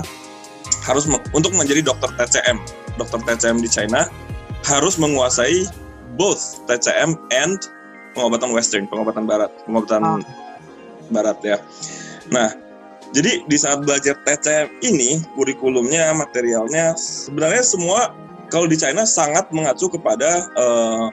harus 0.87 1.11
me- 1.11 1.23
untuk 1.35 1.51
menjadi 1.59 1.83
dokter 1.83 2.11
TCM, 2.15 2.63
dokter 3.01 3.19
TCM 3.27 3.59
di 3.59 3.71
China 3.71 4.07
harus 4.63 4.95
menguasai 5.01 5.67
both 6.15 6.63
TCM 6.71 7.19
and 7.35 7.59
pengobatan 8.15 8.53
Western, 8.55 8.87
pengobatan 8.87 9.27
Barat, 9.27 9.51
pengobatan 9.67 10.03
Oh. 10.03 10.23
Barat 11.11 11.39
ya. 11.43 11.59
Nah, 12.31 12.55
jadi 13.13 13.45
di 13.45 13.57
saat 13.59 13.85
belajar 13.85 14.17
TCM 14.25 14.81
ini, 14.87 15.21
kurikulumnya, 15.37 16.15
materialnya, 16.17 16.97
sebenarnya 16.97 17.61
semua 17.61 18.15
kalau 18.49 18.69
di 18.69 18.77
China 18.77 19.05
sangat 19.09 19.49
mengacu 19.53 19.89
kepada 19.89 20.49
eh, 20.53 21.07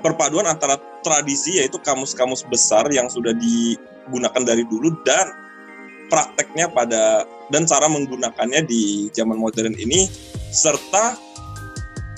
perpaduan 0.00 0.48
antara 0.48 0.80
tradisi 1.00 1.60
yaitu 1.60 1.80
kamus-kamus 1.80 2.44
besar 2.48 2.86
yang 2.92 3.08
sudah 3.08 3.32
digunakan 3.36 4.42
dari 4.44 4.64
dulu 4.68 4.92
dan 5.04 5.28
prakteknya 6.10 6.66
pada 6.70 7.24
dan 7.50 7.66
cara 7.66 7.86
menggunakannya 7.86 8.66
di 8.66 9.10
zaman 9.14 9.38
modern 9.38 9.74
ini 9.78 10.06
serta 10.50 11.14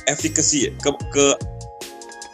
efikasi 0.08 0.72
ke, 0.80 0.90
ke 1.12 1.26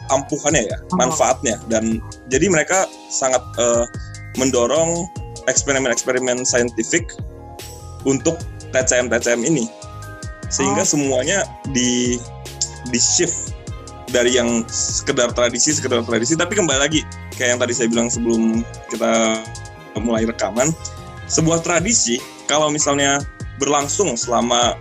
ampuhannya 0.09 0.65
ya 0.65 0.77
Oh. 0.89 0.97
manfaatnya 0.97 1.61
dan 1.69 2.01
jadi 2.33 2.49
mereka 2.49 2.89
sangat 3.13 3.43
eh, 3.61 3.85
mendorong 4.41 5.05
eksperimen-eksperimen 5.45 6.41
saintifik 6.45 7.13
untuk 8.09 8.39
TCM 8.73 9.11
TCM 9.11 9.41
ini 9.45 9.69
sehingga 10.49 10.81
Oh. 10.81 10.89
semuanya 10.97 11.45
di 11.75 12.17
di 12.89 12.97
shift 12.97 13.53
dari 14.09 14.35
yang 14.37 14.65
sekedar 14.69 15.31
tradisi 15.33 15.73
sekedar 15.73 16.01
tradisi. 16.03 16.33
Tapi 16.33 16.57
kembali 16.57 16.79
lagi 16.79 17.05
kayak 17.37 17.57
yang 17.57 17.59
tadi 17.61 17.73
saya 17.73 17.87
bilang 17.89 18.09
sebelum 18.09 18.65
kita 18.89 19.41
mulai 19.99 20.25
rekaman 20.25 20.71
sebuah 21.29 21.61
tradisi 21.61 22.17
kalau 22.49 22.73
misalnya 22.73 23.21
berlangsung 23.61 24.15
selama 24.15 24.73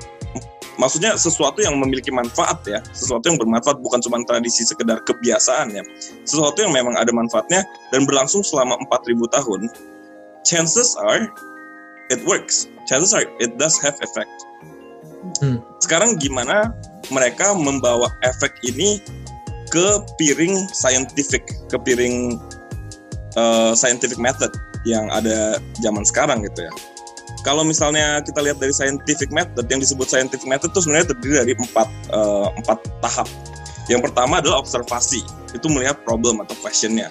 maksudnya 0.79 1.19
sesuatu 1.19 1.59
yang 1.59 1.75
memiliki 1.75 2.15
manfaat 2.15 2.63
ya 2.63 2.79
sesuatu 2.95 3.27
yang 3.27 3.37
bermanfaat 3.37 3.83
bukan 3.83 3.99
cuma 3.99 4.23
tradisi 4.25 4.65
sekedar 4.65 5.03
kebiasaan 5.05 5.75
ya. 5.75 5.83
Sesuatu 6.25 6.65
yang 6.65 6.73
memang 6.73 6.97
ada 6.97 7.11
manfaatnya 7.13 7.65
dan 7.93 8.09
berlangsung 8.09 8.41
selama 8.41 8.81
4000 8.89 9.37
tahun 9.37 9.61
chances 10.47 10.97
are 10.97 11.29
it 12.09 12.21
works. 12.25 12.69
Chances 12.89 13.13
are 13.13 13.29
it 13.39 13.57
does 13.61 13.77
have 13.81 13.97
effect. 14.01 14.31
Hmm. 15.43 15.59
sekarang 15.83 16.15
gimana 16.17 16.71
mereka 17.11 17.51
membawa 17.53 18.07
efek 18.23 18.55
ini 18.63 19.03
ke 19.69 19.87
piring 20.17 20.69
scientific 20.73 21.45
ke 21.69 21.77
piring 21.85 22.41
uh, 23.37 23.73
scientific 23.77 24.17
method 24.17 24.51
yang 24.89 25.09
ada 25.13 25.61
zaman 25.85 26.03
sekarang 26.07 26.45
gitu 26.47 26.65
ya. 26.65 26.73
Kalau 27.47 27.63
misalnya 27.63 28.19
kita 28.25 28.43
lihat 28.43 28.59
dari 28.59 28.75
scientific 28.75 29.31
method 29.31 29.65
yang 29.71 29.79
disebut 29.79 30.11
scientific 30.11 30.45
method 30.49 30.75
itu 30.75 30.81
sebenarnya 30.85 31.15
terdiri 31.15 31.35
dari 31.45 31.53
empat 31.55 31.89
uh, 32.11 32.49
empat 32.57 32.79
tahap. 33.05 33.29
Yang 33.89 34.11
pertama 34.11 34.43
adalah 34.43 34.61
observasi 34.61 35.25
itu 35.57 35.67
melihat 35.73 35.97
problem 36.05 36.45
atau 36.45 36.53
questionnya. 36.61 37.09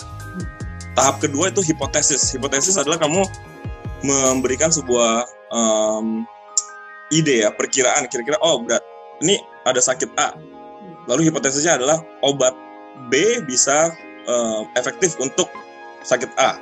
Tahap 0.94 1.22
kedua 1.22 1.50
itu 1.50 1.62
hipotesis. 1.66 2.34
Hipotesis 2.34 2.78
adalah 2.78 3.02
kamu 3.02 3.26
memberikan 4.06 4.70
sebuah 4.70 5.26
um, 5.54 6.26
ide 7.10 7.48
ya 7.48 7.50
perkiraan. 7.54 8.06
Kira-kira 8.10 8.38
oh 8.44 8.62
berat 8.62 8.84
ini 9.26 9.42
ada 9.66 9.82
sakit 9.82 10.10
A 10.22 10.38
lalu 11.08 11.32
hipotesisnya 11.32 11.80
adalah 11.80 12.04
obat 12.22 12.54
B 13.10 13.42
bisa 13.48 13.96
eh, 14.28 14.62
efektif 14.76 15.15
untuk 15.17 15.48
sakit 16.04 16.30
A. 16.38 16.60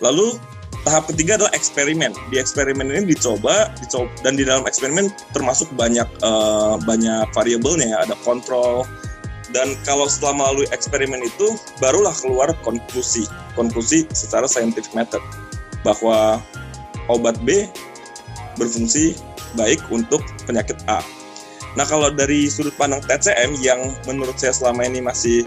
Lalu 0.00 0.36
tahap 0.84 1.08
ketiga 1.12 1.36
adalah 1.40 1.52
eksperimen. 1.56 2.12
Di 2.32 2.36
eksperimen 2.40 2.88
ini 2.88 3.16
dicoba 3.16 3.70
dicoba 3.80 4.10
dan 4.24 4.36
di 4.36 4.44
dalam 4.44 4.64
eksperimen 4.64 5.12
termasuk 5.36 5.68
banyak 5.76 6.08
eh, 6.08 6.74
banyak 6.82 7.26
variabelnya 7.36 7.86
ya. 7.92 7.98
Ada 8.08 8.16
kontrol 8.24 8.88
dan 9.54 9.78
kalau 9.86 10.10
setelah 10.10 10.42
melalui 10.42 10.66
eksperimen 10.74 11.22
itu 11.22 11.54
barulah 11.78 12.12
keluar 12.18 12.50
konklusi. 12.66 13.28
Konklusi 13.54 14.08
secara 14.10 14.50
scientific 14.50 14.90
method. 14.96 15.22
Bahwa 15.86 16.42
obat 17.06 17.38
B 17.46 17.70
berfungsi 18.58 19.14
baik 19.54 19.80
untuk 19.94 20.20
penyakit 20.44 20.76
A. 20.90 21.00
Nah 21.76 21.84
kalau 21.84 22.08
dari 22.08 22.48
sudut 22.48 22.72
pandang 22.80 23.04
TCM 23.04 23.60
yang 23.60 23.92
menurut 24.08 24.40
saya 24.40 24.56
selama 24.56 24.88
ini 24.88 25.04
masih 25.04 25.44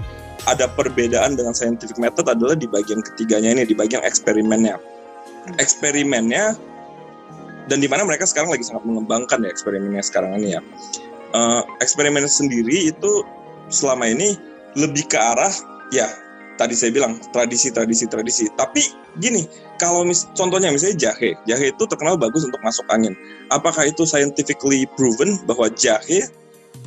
ada 0.48 0.70
perbedaan 0.72 1.36
dengan 1.36 1.52
scientific 1.52 1.98
method 2.00 2.30
adalah 2.30 2.56
di 2.56 2.70
bagian 2.70 3.04
ketiganya 3.04 3.60
ini, 3.60 3.64
di 3.68 3.76
bagian 3.76 4.06
eksperimennya. 4.06 4.78
Eksperimennya 5.58 6.56
dan 7.70 7.78
di 7.82 7.90
mana 7.90 8.06
mereka 8.06 8.30
sekarang 8.30 8.54
lagi 8.54 8.66
sangat 8.66 8.86
mengembangkan 8.86 9.42
ya 9.46 9.50
eksperimennya 9.50 10.04
sekarang 10.06 10.38
ini 10.40 10.58
ya. 10.58 10.62
Eh, 11.30 11.62
eksperimen 11.82 12.26
sendiri 12.26 12.90
itu 12.90 13.26
selama 13.70 14.10
ini 14.10 14.38
lebih 14.78 15.10
ke 15.10 15.18
arah 15.18 15.54
ya 15.90 16.10
tadi 16.60 16.76
saya 16.76 16.92
bilang 16.92 17.16
tradisi 17.32 17.72
tradisi 17.72 18.04
tradisi. 18.12 18.52
Tapi 18.60 18.84
gini 19.24 19.48
kalau 19.80 20.04
mis 20.04 20.28
contohnya 20.36 20.68
misalnya 20.76 21.10
jahe. 21.10 21.40
Jahe 21.48 21.72
itu 21.72 21.84
terkenal 21.88 22.20
bagus 22.20 22.44
untuk 22.44 22.60
masuk 22.60 22.84
angin. 22.92 23.16
Apakah 23.48 23.88
itu 23.88 24.04
scientifically 24.04 24.84
proven 25.00 25.40
bahwa 25.48 25.72
jahe 25.72 26.28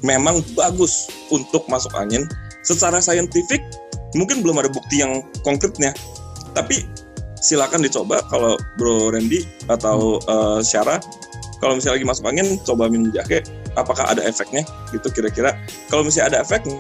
memang 0.04 0.44
bagus 0.52 1.08
untuk 1.32 1.64
masuk 1.72 1.90
angin? 1.96 2.28
Secara 2.61 3.00
saintifik 3.00 3.64
mungkin 4.12 4.44
belum 4.44 4.61
ada 4.61 4.68
bukti 4.68 5.00
yang 5.00 5.24
konkretnya. 5.40 5.96
Tapi 6.52 6.85
silakan 7.40 7.80
dicoba 7.80 8.20
kalau 8.28 8.61
Bro 8.76 9.16
Randy 9.16 9.48
atau 9.72 10.20
uh, 10.28 10.61
Syara. 10.61 11.00
Kalau 11.64 11.78
misalnya 11.78 12.02
lagi 12.02 12.06
masuk 12.12 12.24
angin 12.28 12.61
coba 12.68 12.92
minum 12.92 13.08
jahe. 13.08 13.40
Apakah 13.72 14.04
ada 14.04 14.20
efeknya? 14.28 14.68
Gitu 14.92 15.08
kira-kira. 15.08 15.56
Kalau 15.88 16.04
misalnya 16.04 16.37
ada 16.37 16.38
efeknya 16.44 16.76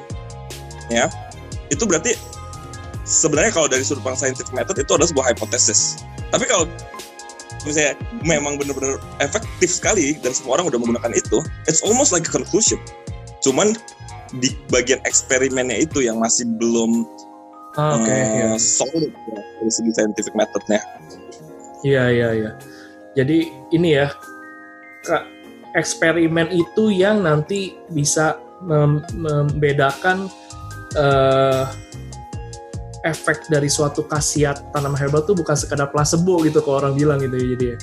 ya 0.92 1.08
itu 1.72 1.88
berarti 1.88 2.12
sebenarnya 3.02 3.52
kalau 3.52 3.68
dari 3.68 3.82
sudut 3.82 4.02
pandang 4.02 4.30
scientific 4.30 4.52
method 4.54 4.76
itu 4.78 4.90
adalah 4.94 5.08
sebuah 5.10 5.26
hipotesis 5.34 6.02
tapi 6.30 6.46
kalau 6.46 6.64
misalnya 7.66 7.94
memang 8.26 8.58
benar-benar 8.58 8.98
efektif 9.22 9.70
sekali 9.70 10.18
dan 10.18 10.34
semua 10.34 10.58
orang 10.58 10.70
udah 10.70 10.78
menggunakan 10.82 11.12
itu 11.14 11.38
it's 11.70 11.82
almost 11.82 12.10
like 12.10 12.26
a 12.26 12.32
conclusion 12.32 12.78
cuman 13.42 13.74
di 14.40 14.54
bagian 14.72 14.98
eksperimennya 15.04 15.84
itu 15.84 16.02
yang 16.04 16.18
masih 16.18 16.46
belum 16.58 17.06
Ah, 17.72 17.96
Oke, 17.96 18.12
eh, 18.12 18.52
ya. 18.52 18.60
solid 18.60 19.08
ya, 19.32 19.40
dari 19.40 19.72
segi 19.72 19.96
scientific 19.96 20.36
methodnya 20.36 20.76
Iya, 21.80 22.04
iya, 22.12 22.28
iya. 22.36 22.50
Jadi 23.16 23.48
ini 23.72 23.96
ya, 23.96 24.12
Kak, 25.02 25.24
eksperimen 25.74 26.52
itu 26.52 26.92
yang 26.92 27.24
nanti 27.24 27.72
bisa 27.88 28.36
mem- 28.60 29.02
membedakan 29.16 30.28
eh, 30.94 31.64
efek 33.02 33.50
dari 33.50 33.66
suatu 33.66 34.06
khasiat 34.06 34.70
tanaman 34.70 34.98
herbal 34.98 35.26
itu 35.26 35.34
bukan 35.34 35.56
sekadar 35.58 35.90
placebo 35.90 36.42
gitu 36.46 36.62
kalau 36.62 36.86
orang 36.86 36.94
bilang 36.94 37.18
gitu 37.22 37.34
ya 37.34 37.46
jadi 37.54 37.66
ya. 37.66 37.78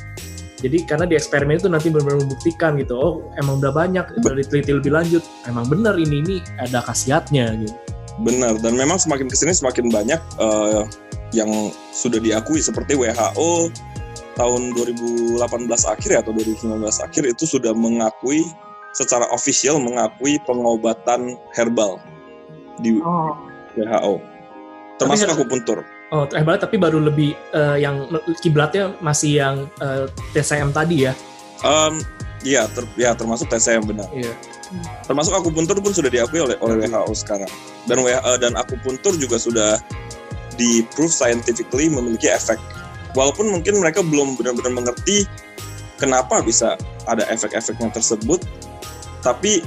Jadi 0.59 0.77
karena 0.83 1.07
di 1.07 1.15
eksperimen 1.15 1.55
itu 1.55 1.71
nanti 1.71 1.87
benar-benar 1.87 2.19
membuktikan 2.27 2.75
gitu, 2.75 2.91
oh 2.99 3.13
emang 3.39 3.63
udah 3.63 3.71
banyak, 3.71 4.03
udah 4.19 4.33
diteliti 4.35 4.75
lebih 4.75 4.91
lanjut, 4.91 5.23
emang 5.47 5.63
benar 5.71 5.95
ini 5.95 6.19
ini 6.19 6.35
ada 6.59 6.83
khasiatnya 6.83 7.55
gitu. 7.63 7.75
Benar, 8.19 8.59
dan 8.59 8.75
memang 8.75 8.99
semakin 8.99 9.31
ke 9.31 9.35
sini 9.39 9.55
semakin 9.55 9.87
banyak 9.87 10.19
eh, 10.19 10.83
yang 11.31 11.71
sudah 11.95 12.19
diakui 12.19 12.59
seperti 12.59 12.99
WHO 12.99 13.71
tahun 14.35 14.75
2018 14.75 15.39
akhir 15.87 16.09
ya, 16.11 16.19
atau 16.19 16.35
2019 16.35 16.83
akhir 16.83 17.23
itu 17.23 17.43
sudah 17.47 17.71
mengakui 17.71 18.43
secara 18.91 19.31
official 19.31 19.79
mengakui 19.79 20.43
pengobatan 20.43 21.39
herbal 21.55 22.03
di 22.83 22.99
Oh, 22.99 23.31
WHO, 23.79 24.19
termasuk 24.99 25.31
Tapi- 25.31 25.39
akupuntur. 25.39 25.79
Oh, 26.09 26.25
herbal 26.25 26.57
tapi 26.57 26.81
baru 26.81 26.99
lebih 26.99 27.31
eh, 27.53 27.77
yang 27.79 28.09
kiblatnya 28.41 28.97
masih 28.99 29.39
yang 29.39 29.55
eh, 29.79 30.05
TCM 30.35 30.75
tadi 30.75 31.07
ya. 31.07 31.13
Em, 31.63 32.01
Iya, 32.39 32.71
ter- 32.71 32.87
ya 32.95 33.11
termasuk 33.19 33.51
TCM 33.51 33.83
benar. 33.83 34.07
Iya. 34.15 34.31
Termasuk 35.03 35.35
akupuntur 35.35 35.75
pun 35.83 35.91
sudah 35.91 36.07
diakui 36.07 36.39
oleh 36.39 36.55
oleh 36.63 36.87
WHO 36.87 37.11
sekarang. 37.11 37.51
Dan 37.83 37.99
WHO 37.99 38.33
dan 38.39 38.55
akupuntur 38.55 39.11
juga 39.19 39.35
sudah 39.35 39.75
di 40.55 40.87
proof 40.95 41.11
scientifically 41.11 41.91
memiliki 41.91 42.31
efek. 42.31 42.55
Walaupun 43.11 43.51
mungkin 43.51 43.83
mereka 43.83 43.99
belum 43.99 44.39
benar-benar 44.39 44.71
mengerti 44.71 45.27
kenapa 45.99 46.39
bisa 46.39 46.79
ada 47.11 47.27
efek-efeknya 47.27 47.91
tersebut, 47.91 48.39
tapi 49.19 49.59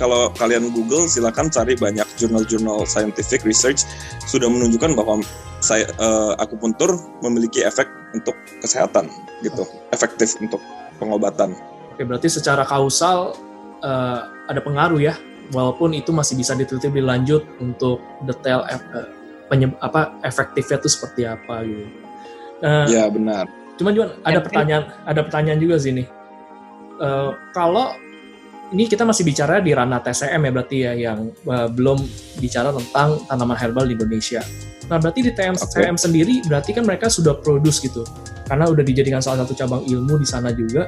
kalau 0.00 0.32
kalian 0.32 0.72
Google 0.72 1.04
silakan 1.04 1.52
cari 1.52 1.76
banyak 1.76 2.08
jurnal-jurnal 2.16 2.88
scientific 2.88 3.44
research 3.44 3.84
sudah 4.24 4.48
menunjukkan 4.48 4.96
bahwa 4.96 5.20
saya 5.60 5.84
eh, 5.86 6.32
akupuntur 6.40 6.96
memiliki 7.20 7.60
efek 7.60 7.84
untuk 8.16 8.32
kesehatan 8.64 9.12
gitu, 9.44 9.68
efektif 9.92 10.40
untuk 10.40 10.56
pengobatan. 10.96 11.52
Oke, 11.92 12.08
berarti 12.08 12.32
secara 12.32 12.64
kausal 12.64 13.36
eh, 13.84 14.20
ada 14.48 14.60
pengaruh 14.64 14.96
ya, 14.98 15.20
walaupun 15.52 15.92
itu 15.92 16.08
masih 16.10 16.32
bisa 16.34 16.56
diteliti 16.56 16.88
lebih 16.88 17.04
lanjut 17.04 17.44
untuk 17.60 18.00
detail 18.24 18.64
ef- 18.72 18.88
eh, 18.96 19.08
penyeb- 19.52 19.76
apa 19.84 20.16
efektifnya 20.24 20.80
itu 20.80 20.88
seperti 20.88 21.28
apa 21.28 21.60
gitu. 21.60 21.84
Nah, 22.64 22.84
Ya 22.88 23.04
benar. 23.12 23.44
cuman 23.76 23.92
juga 23.92 24.06
ada 24.24 24.40
Ya, 24.40 24.44
pertanyaan, 24.44 24.84
ada 25.04 25.20
pertanyaan 25.24 25.60
juga 25.60 25.76
sih 25.76 25.92
nih. 25.92 26.08
Eh, 27.00 27.30
kalau 27.52 27.92
ini 28.70 28.86
kita 28.86 29.02
masih 29.02 29.26
bicara 29.26 29.58
di 29.58 29.74
ranah 29.74 29.98
TCM 29.98 30.46
ya 30.46 30.50
berarti 30.54 30.76
ya 30.86 30.92
yang 30.94 31.34
uh, 31.46 31.66
belum 31.66 31.98
bicara 32.38 32.70
tentang 32.70 33.18
tanaman 33.26 33.58
herbal 33.58 33.84
di 33.90 33.98
Indonesia. 33.98 34.42
Nah 34.86 34.98
berarti 34.98 35.26
di 35.26 35.32
TCM 35.34 35.58
okay. 35.58 35.90
sendiri 35.98 36.34
berarti 36.46 36.70
kan 36.74 36.86
mereka 36.86 37.10
sudah 37.10 37.34
produce 37.38 37.82
gitu 37.82 38.06
karena 38.46 38.66
udah 38.66 38.82
dijadikan 38.82 39.22
salah 39.22 39.46
satu 39.46 39.54
cabang 39.54 39.82
ilmu 39.86 40.18
di 40.22 40.26
sana 40.26 40.54
juga. 40.54 40.86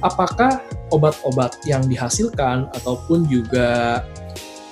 Apakah 0.00 0.64
obat-obat 0.90 1.60
yang 1.68 1.84
dihasilkan 1.84 2.72
ataupun 2.72 3.28
juga 3.28 4.00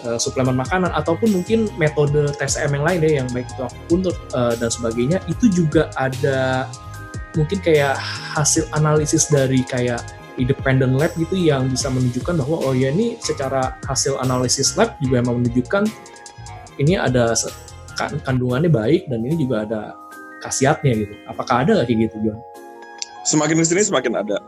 uh, 0.08 0.18
suplemen 0.18 0.56
makanan 0.56 0.90
ataupun 0.94 1.30
mungkin 1.30 1.68
metode 1.76 2.32
TCM 2.38 2.80
yang 2.80 2.84
lain 2.84 2.98
deh 2.98 3.12
yang 3.22 3.28
baik 3.30 3.46
itu 3.46 3.62
akupuntur 3.62 4.14
uh, 4.34 4.56
dan 4.56 4.70
sebagainya 4.72 5.18
itu 5.28 5.52
juga 5.52 5.92
ada 6.00 6.66
mungkin 7.36 7.60
kayak 7.60 7.94
hasil 8.34 8.66
analisis 8.72 9.28
dari 9.28 9.60
kayak 9.68 10.00
independent 10.38 10.94
lab 10.96 11.12
gitu 11.18 11.34
yang 11.34 11.66
bisa 11.68 11.90
menunjukkan 11.90 12.38
bahwa 12.38 12.56
oh 12.62 12.74
ya 12.74 12.94
ini 12.94 13.18
secara 13.18 13.76
hasil 13.84 14.16
analisis 14.22 14.78
lab 14.78 14.94
juga 15.02 15.20
memang 15.20 15.42
menunjukkan 15.42 15.84
ini 16.78 16.94
ada 16.94 17.34
kandungannya 17.98 18.70
baik 18.70 19.10
dan 19.10 19.26
ini 19.26 19.34
juga 19.34 19.66
ada 19.66 19.80
khasiatnya 20.40 20.92
gitu. 20.94 21.14
Apakah 21.26 21.66
ada 21.66 21.74
nggak 21.78 21.86
kayak 21.90 22.00
gitu 22.08 22.16
John? 22.30 22.38
Semakin 23.26 23.58
ke 23.60 23.66
sini 23.66 23.82
semakin 23.82 24.14
ada. 24.14 24.38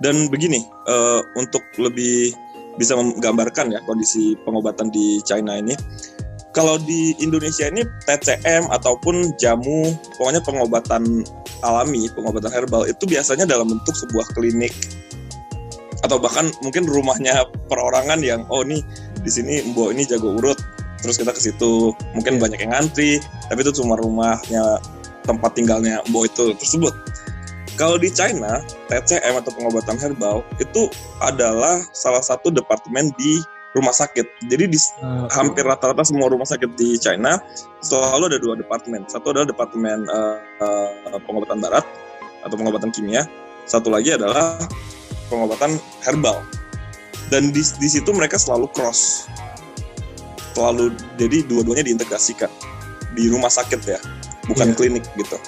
Dan 0.00 0.30
begini 0.32 0.64
uh, 0.88 1.20
untuk 1.36 1.60
lebih 1.76 2.32
bisa 2.78 2.96
menggambarkan 2.96 3.74
ya 3.74 3.82
kondisi 3.84 4.38
pengobatan 4.46 4.88
di 4.88 5.20
China 5.26 5.58
ini. 5.58 5.74
Kalau 6.50 6.82
di 6.82 7.14
Indonesia 7.22 7.70
ini 7.70 7.86
TCM 8.10 8.74
ataupun 8.74 9.38
jamu, 9.38 9.94
pokoknya 10.18 10.42
pengobatan 10.42 11.22
alami, 11.62 12.10
pengobatan 12.10 12.50
herbal 12.50 12.90
itu 12.90 13.06
biasanya 13.06 13.46
dalam 13.46 13.70
bentuk 13.70 13.94
sebuah 13.94 14.26
klinik. 14.34 14.74
Atau 16.02 16.18
bahkan 16.18 16.50
mungkin 16.64 16.90
rumahnya 16.90 17.46
perorangan 17.70 18.18
yang 18.24 18.42
oh 18.50 18.66
nih 18.66 18.82
di 19.22 19.30
sini 19.30 19.62
mbok 19.70 19.94
ini 19.94 20.08
jago 20.08 20.42
urut 20.42 20.58
terus 20.98 21.20
kita 21.20 21.30
ke 21.30 21.38
situ. 21.38 21.94
Mungkin 22.18 22.42
banyak 22.42 22.58
yang 22.58 22.74
ngantri 22.74 23.22
tapi 23.46 23.62
itu 23.62 23.70
cuma 23.78 23.94
rumahnya 24.00 24.82
tempat 25.28 25.54
tinggalnya 25.54 26.02
mbok 26.10 26.34
itu 26.34 26.56
tersebut. 26.58 26.90
Kalau 27.78 27.94
di 27.96 28.10
China 28.10 28.58
TCM 28.90 29.38
atau 29.38 29.54
pengobatan 29.54 29.96
herbal 30.02 30.42
itu 30.58 30.90
adalah 31.22 31.78
salah 31.94 32.20
satu 32.20 32.50
departemen 32.50 33.14
di 33.16 33.38
rumah 33.74 33.94
sakit. 33.94 34.26
Jadi 34.50 34.64
di 34.66 34.78
uh, 35.02 35.30
hampir 35.30 35.62
rata-rata 35.62 36.02
semua 36.02 36.26
rumah 36.26 36.46
sakit 36.46 36.74
di 36.74 36.98
China 36.98 37.38
selalu 37.82 38.34
ada 38.34 38.38
dua 38.42 38.54
departemen. 38.58 39.06
Satu 39.06 39.30
adalah 39.30 39.46
departemen 39.46 40.06
uh, 40.10 40.38
uh, 40.62 41.20
pengobatan 41.22 41.62
barat 41.62 41.84
atau 42.42 42.56
pengobatan 42.58 42.90
kimia. 42.90 43.26
Satu 43.70 43.92
lagi 43.92 44.10
adalah 44.14 44.58
pengobatan 45.30 45.78
herbal. 46.02 46.42
Dan 47.30 47.54
di, 47.54 47.62
di 47.62 47.88
situ 47.88 48.10
mereka 48.10 48.34
selalu 48.34 48.66
cross. 48.74 49.30
Selalu 50.58 50.90
jadi 51.14 51.46
dua-duanya 51.46 51.86
diintegrasikan 51.86 52.50
di 53.14 53.30
rumah 53.30 53.50
sakit 53.50 53.80
ya, 53.86 54.02
bukan 54.50 54.74
yeah. 54.74 54.76
klinik 54.76 55.04
gitu. 55.14 55.38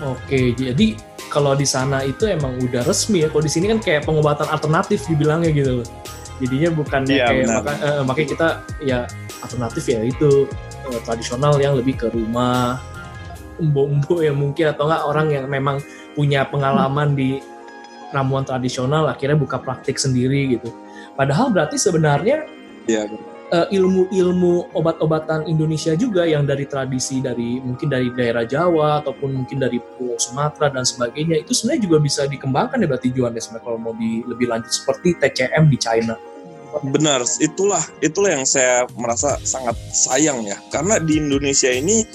Oke, 0.00 0.56
jadi 0.56 0.96
kalau 1.28 1.52
di 1.52 1.68
sana 1.68 2.00
itu 2.00 2.24
emang 2.24 2.56
udah 2.64 2.80
resmi 2.88 3.20
ya. 3.20 3.28
Kalau 3.28 3.44
di 3.44 3.52
sini 3.52 3.68
kan 3.68 3.78
kayak 3.84 4.08
pengobatan 4.08 4.48
alternatif 4.48 5.04
dibilangnya 5.04 5.52
gitu 5.52 5.84
loh 5.84 5.88
jadinya 6.40 6.70
bukannya 6.72 7.16
ya, 7.20 7.26
kayak 7.28 7.46
maka, 7.46 7.72
uh, 7.84 8.02
makanya 8.02 8.28
kita 8.32 8.48
ya 8.80 8.98
alternatif 9.44 9.84
ya 9.86 10.00
itu 10.02 10.48
uh, 10.88 11.00
tradisional 11.04 11.54
yang 11.60 11.76
lebih 11.76 12.00
ke 12.00 12.06
rumah 12.08 12.80
embo-embo 13.60 14.24
yang 14.24 14.40
mungkin 14.40 14.72
atau 14.72 14.88
enggak 14.88 15.02
orang 15.04 15.26
yang 15.28 15.44
memang 15.46 15.76
punya 16.16 16.48
pengalaman 16.48 17.12
di 17.12 17.38
ramuan 18.10 18.42
tradisional 18.42 19.06
akhirnya 19.06 19.38
buka 19.38 19.60
praktik 19.60 20.00
sendiri 20.00 20.58
gitu. 20.58 20.72
Padahal 21.14 21.52
berarti 21.52 21.78
sebenarnya 21.78 22.48
ya, 22.88 23.06
uh, 23.50 23.66
ilmu-ilmu 23.68 24.72
obat-obatan 24.74 25.46
Indonesia 25.46 25.92
juga 25.98 26.24
yang 26.24 26.46
dari 26.46 26.64
tradisi 26.66 27.18
dari 27.18 27.58
mungkin 27.60 27.90
dari 27.90 28.08
daerah 28.14 28.46
Jawa 28.46 29.04
ataupun 29.04 29.44
mungkin 29.44 29.60
dari 29.62 29.78
Pulau 29.78 30.16
Sumatera 30.16 30.70
dan 30.70 30.86
sebagainya 30.86 31.42
itu 31.42 31.52
sebenarnya 31.54 31.82
juga 31.86 31.98
bisa 32.00 32.22
dikembangkan 32.26 32.82
ya 32.82 32.86
berarti 32.88 33.08
Juan 33.12 33.34
ya 33.34 33.42
kalau 33.60 33.78
mau 33.78 33.94
di, 33.94 34.22
lebih 34.26 34.50
lanjut 34.50 34.72
seperti 34.72 35.18
TCM 35.18 35.68
di 35.68 35.78
China. 35.78 36.14
Benar, 36.86 37.26
itulah 37.42 37.82
itulah 38.00 38.30
yang 38.30 38.46
saya 38.46 38.86
merasa 38.94 39.36
sangat 39.42 39.74
sayang 39.90 40.46
ya. 40.46 40.56
Karena 40.70 41.02
di 41.02 41.18
Indonesia 41.18 41.68
ini 41.68 42.06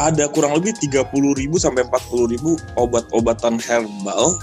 ada 0.00 0.26
kurang 0.32 0.56
lebih 0.56 0.74
30 0.80 1.06
ribu 1.38 1.56
sampai 1.60 1.84
40 1.86 2.32
ribu 2.32 2.56
obat-obatan 2.80 3.60
herbal 3.60 4.38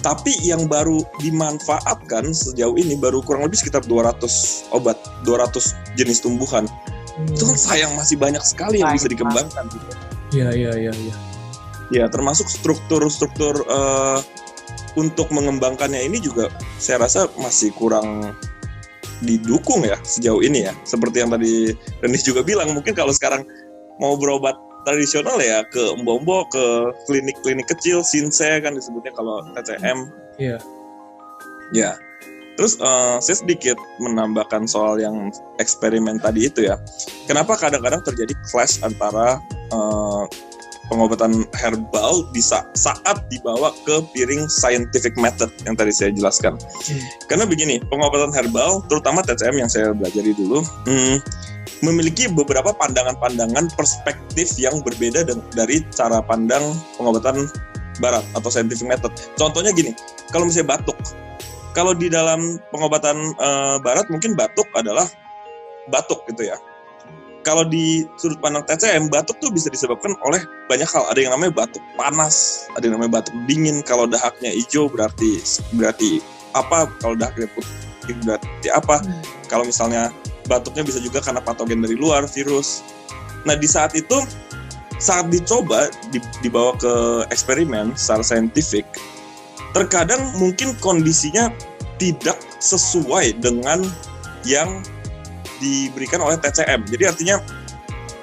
tapi 0.00 0.32
yang 0.40 0.66
baru 0.66 1.04
dimanfaatkan 1.20 2.32
sejauh 2.32 2.74
ini 2.80 2.96
baru 2.96 3.20
kurang 3.20 3.44
lebih 3.44 3.60
sekitar 3.60 3.84
200 3.84 4.72
obat, 4.72 4.96
200 5.28 5.76
jenis 6.00 6.24
tumbuhan. 6.24 6.64
Hmm. 6.64 7.28
Itu 7.32 7.44
kan 7.44 7.58
sayang 7.60 7.92
masih 7.96 8.16
banyak 8.16 8.40
sekali 8.40 8.80
yang 8.80 8.96
bisa 8.96 9.08
dikembangkan 9.08 9.68
gitu. 9.68 9.86
Iya, 10.32 10.48
iya, 10.56 10.72
iya, 10.80 10.92
iya. 10.96 11.14
Ya, 11.94 12.04
termasuk 12.10 12.50
struktur-struktur 12.50 13.62
uh, 13.70 14.18
untuk 14.96 15.28
mengembangkannya 15.30 16.08
ini 16.08 16.18
juga 16.18 16.48
saya 16.80 17.04
rasa 17.04 17.28
masih 17.36 17.70
kurang 17.76 18.34
didukung 19.24 19.84
ya 19.84 19.96
sejauh 20.04 20.44
ini 20.44 20.68
ya. 20.68 20.72
Seperti 20.84 21.24
yang 21.24 21.32
tadi 21.32 21.72
Renis 22.04 22.24
juga 22.24 22.44
bilang, 22.44 22.72
mungkin 22.72 22.92
kalau 22.92 23.12
sekarang 23.12 23.44
mau 23.96 24.16
berobat 24.16 24.56
tradisional 24.84 25.40
ya 25.40 25.64
ke 25.66 25.82
mbok 26.00 26.52
ke 26.52 26.64
klinik-klinik 27.08 27.66
kecil, 27.66 28.04
sinse 28.04 28.60
kan 28.60 28.76
disebutnya 28.76 29.12
kalau 29.16 29.44
TCM. 29.56 29.98
Iya. 30.36 30.58
Ya. 31.74 31.92
Terus 32.56 32.80
uh, 32.80 33.20
saya 33.20 33.36
sedikit 33.36 33.76
menambahkan 34.00 34.64
soal 34.64 34.96
yang 34.96 35.28
eksperimen 35.60 36.16
tadi 36.16 36.48
itu 36.48 36.64
ya. 36.64 36.80
Kenapa 37.28 37.52
kadang-kadang 37.52 38.00
terjadi 38.00 38.32
clash 38.48 38.80
antara 38.80 39.36
uh, 39.76 40.24
pengobatan 40.86 41.46
herbal 41.54 42.26
bisa 42.30 42.66
saat 42.78 43.26
dibawa 43.30 43.74
ke 43.86 44.02
piring 44.14 44.46
scientific 44.46 45.14
method 45.18 45.50
yang 45.66 45.74
tadi 45.74 45.90
saya 45.90 46.10
jelaskan. 46.14 46.54
Hmm. 46.58 47.02
Karena 47.26 47.44
begini, 47.46 47.82
pengobatan 47.90 48.30
herbal, 48.30 48.82
terutama 48.86 49.22
TCM 49.26 49.66
yang 49.66 49.70
saya 49.70 49.90
pelajari 49.92 50.32
dulu, 50.38 50.62
hmm, 50.86 51.16
memiliki 51.84 52.30
beberapa 52.30 52.72
pandangan-pandangan 52.76 53.74
perspektif 53.74 54.54
yang 54.56 54.80
berbeda 54.80 55.26
dari 55.52 55.82
cara 55.92 56.22
pandang 56.22 56.62
pengobatan 56.96 57.50
barat 57.98 58.22
atau 58.36 58.48
scientific 58.52 58.86
method. 58.86 59.12
Contohnya 59.34 59.72
gini, 59.72 59.92
kalau 60.30 60.46
misalnya 60.48 60.78
batuk, 60.78 60.96
kalau 61.76 61.92
di 61.92 62.08
dalam 62.08 62.56
pengobatan 62.72 63.36
uh, 63.36 63.76
barat 63.84 64.08
mungkin 64.08 64.32
batuk 64.32 64.64
adalah 64.72 65.04
batuk 65.92 66.24
gitu 66.30 66.50
ya 66.50 66.58
kalau 67.46 67.62
di 67.62 68.02
sudut 68.18 68.42
pandang 68.42 68.66
TCM 68.66 69.06
batuk 69.06 69.38
tuh 69.38 69.54
bisa 69.54 69.70
disebabkan 69.70 70.18
oleh 70.26 70.42
banyak 70.66 70.90
hal. 70.90 71.06
Ada 71.14 71.22
yang 71.22 71.32
namanya 71.38 71.62
batuk 71.62 71.84
panas 71.94 72.66
ada 72.74 72.90
yang 72.90 72.98
namanya 72.98 73.22
batuk 73.22 73.34
dingin. 73.46 73.86
Kalau 73.86 74.10
dahaknya 74.10 74.50
hijau 74.50 74.90
berarti 74.90 75.38
berarti 75.78 76.18
apa? 76.58 76.90
Kalau 76.98 77.14
dahaknya 77.14 77.46
putih 77.54 78.18
berarti 78.26 78.68
apa? 78.74 78.98
Hmm. 78.98 79.22
kalau 79.46 79.62
misalnya 79.62 80.10
batuknya 80.50 80.82
bisa 80.82 80.98
juga 80.98 81.22
karena 81.22 81.38
patogen 81.38 81.86
dari 81.86 81.94
luar 81.94 82.26
virus. 82.26 82.82
Nah 83.46 83.54
di 83.54 83.70
saat 83.70 83.94
itu 83.94 84.26
saat 84.98 85.30
dicoba 85.30 85.86
dibawa 86.42 86.74
ke 86.74 86.94
eksperimen 87.30 87.94
secara 87.94 88.26
saintifik 88.26 88.82
terkadang 89.76 90.32
mungkin 90.40 90.72
kondisinya 90.80 91.52
tidak 92.00 92.40
sesuai 92.64 93.36
dengan 93.44 93.84
yang 94.48 94.80
diberikan 95.58 96.20
oleh 96.22 96.36
TCM. 96.40 96.86
Jadi 96.88 97.04
artinya 97.06 97.36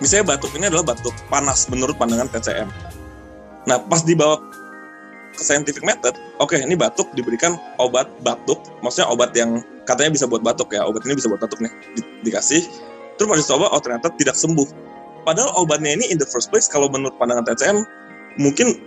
misalnya 0.03 0.35
batuk 0.35 0.51
ini 0.57 0.67
adalah 0.67 0.95
batuk 0.95 1.15
panas 1.31 1.67
menurut 1.71 1.95
pandangan 1.95 2.27
TCM. 2.31 2.69
Nah, 3.63 3.79
pas 3.87 4.03
dibawa 4.03 4.43
ke 5.33 5.41
scientific 5.41 5.81
method, 5.81 6.13
oke 6.37 6.53
okay, 6.53 6.61
ini 6.61 6.77
batuk 6.77 7.09
diberikan 7.17 7.57
obat 7.81 8.05
batuk, 8.21 8.61
maksudnya 8.85 9.09
obat 9.09 9.33
yang 9.33 9.65
katanya 9.89 10.13
bisa 10.13 10.25
buat 10.29 10.45
batuk 10.45 10.69
ya, 10.75 10.85
obat 10.85 11.01
ini 11.09 11.17
bisa 11.17 11.25
buat 11.31 11.41
batuk 11.41 11.57
nih, 11.63 11.73
di, 11.97 12.01
dikasih, 12.29 12.61
terus 13.17 13.27
pas 13.27 13.39
dicoba, 13.41 13.65
oh 13.73 13.81
ternyata 13.81 14.13
tidak 14.13 14.37
sembuh. 14.37 14.67
Padahal 15.25 15.55
obatnya 15.57 15.95
ini 15.95 16.11
in 16.13 16.21
the 16.21 16.27
first 16.27 16.53
place, 16.53 16.69
kalau 16.69 16.85
menurut 16.91 17.17
pandangan 17.17 17.49
TCM, 17.49 17.81
mungkin 18.37 18.77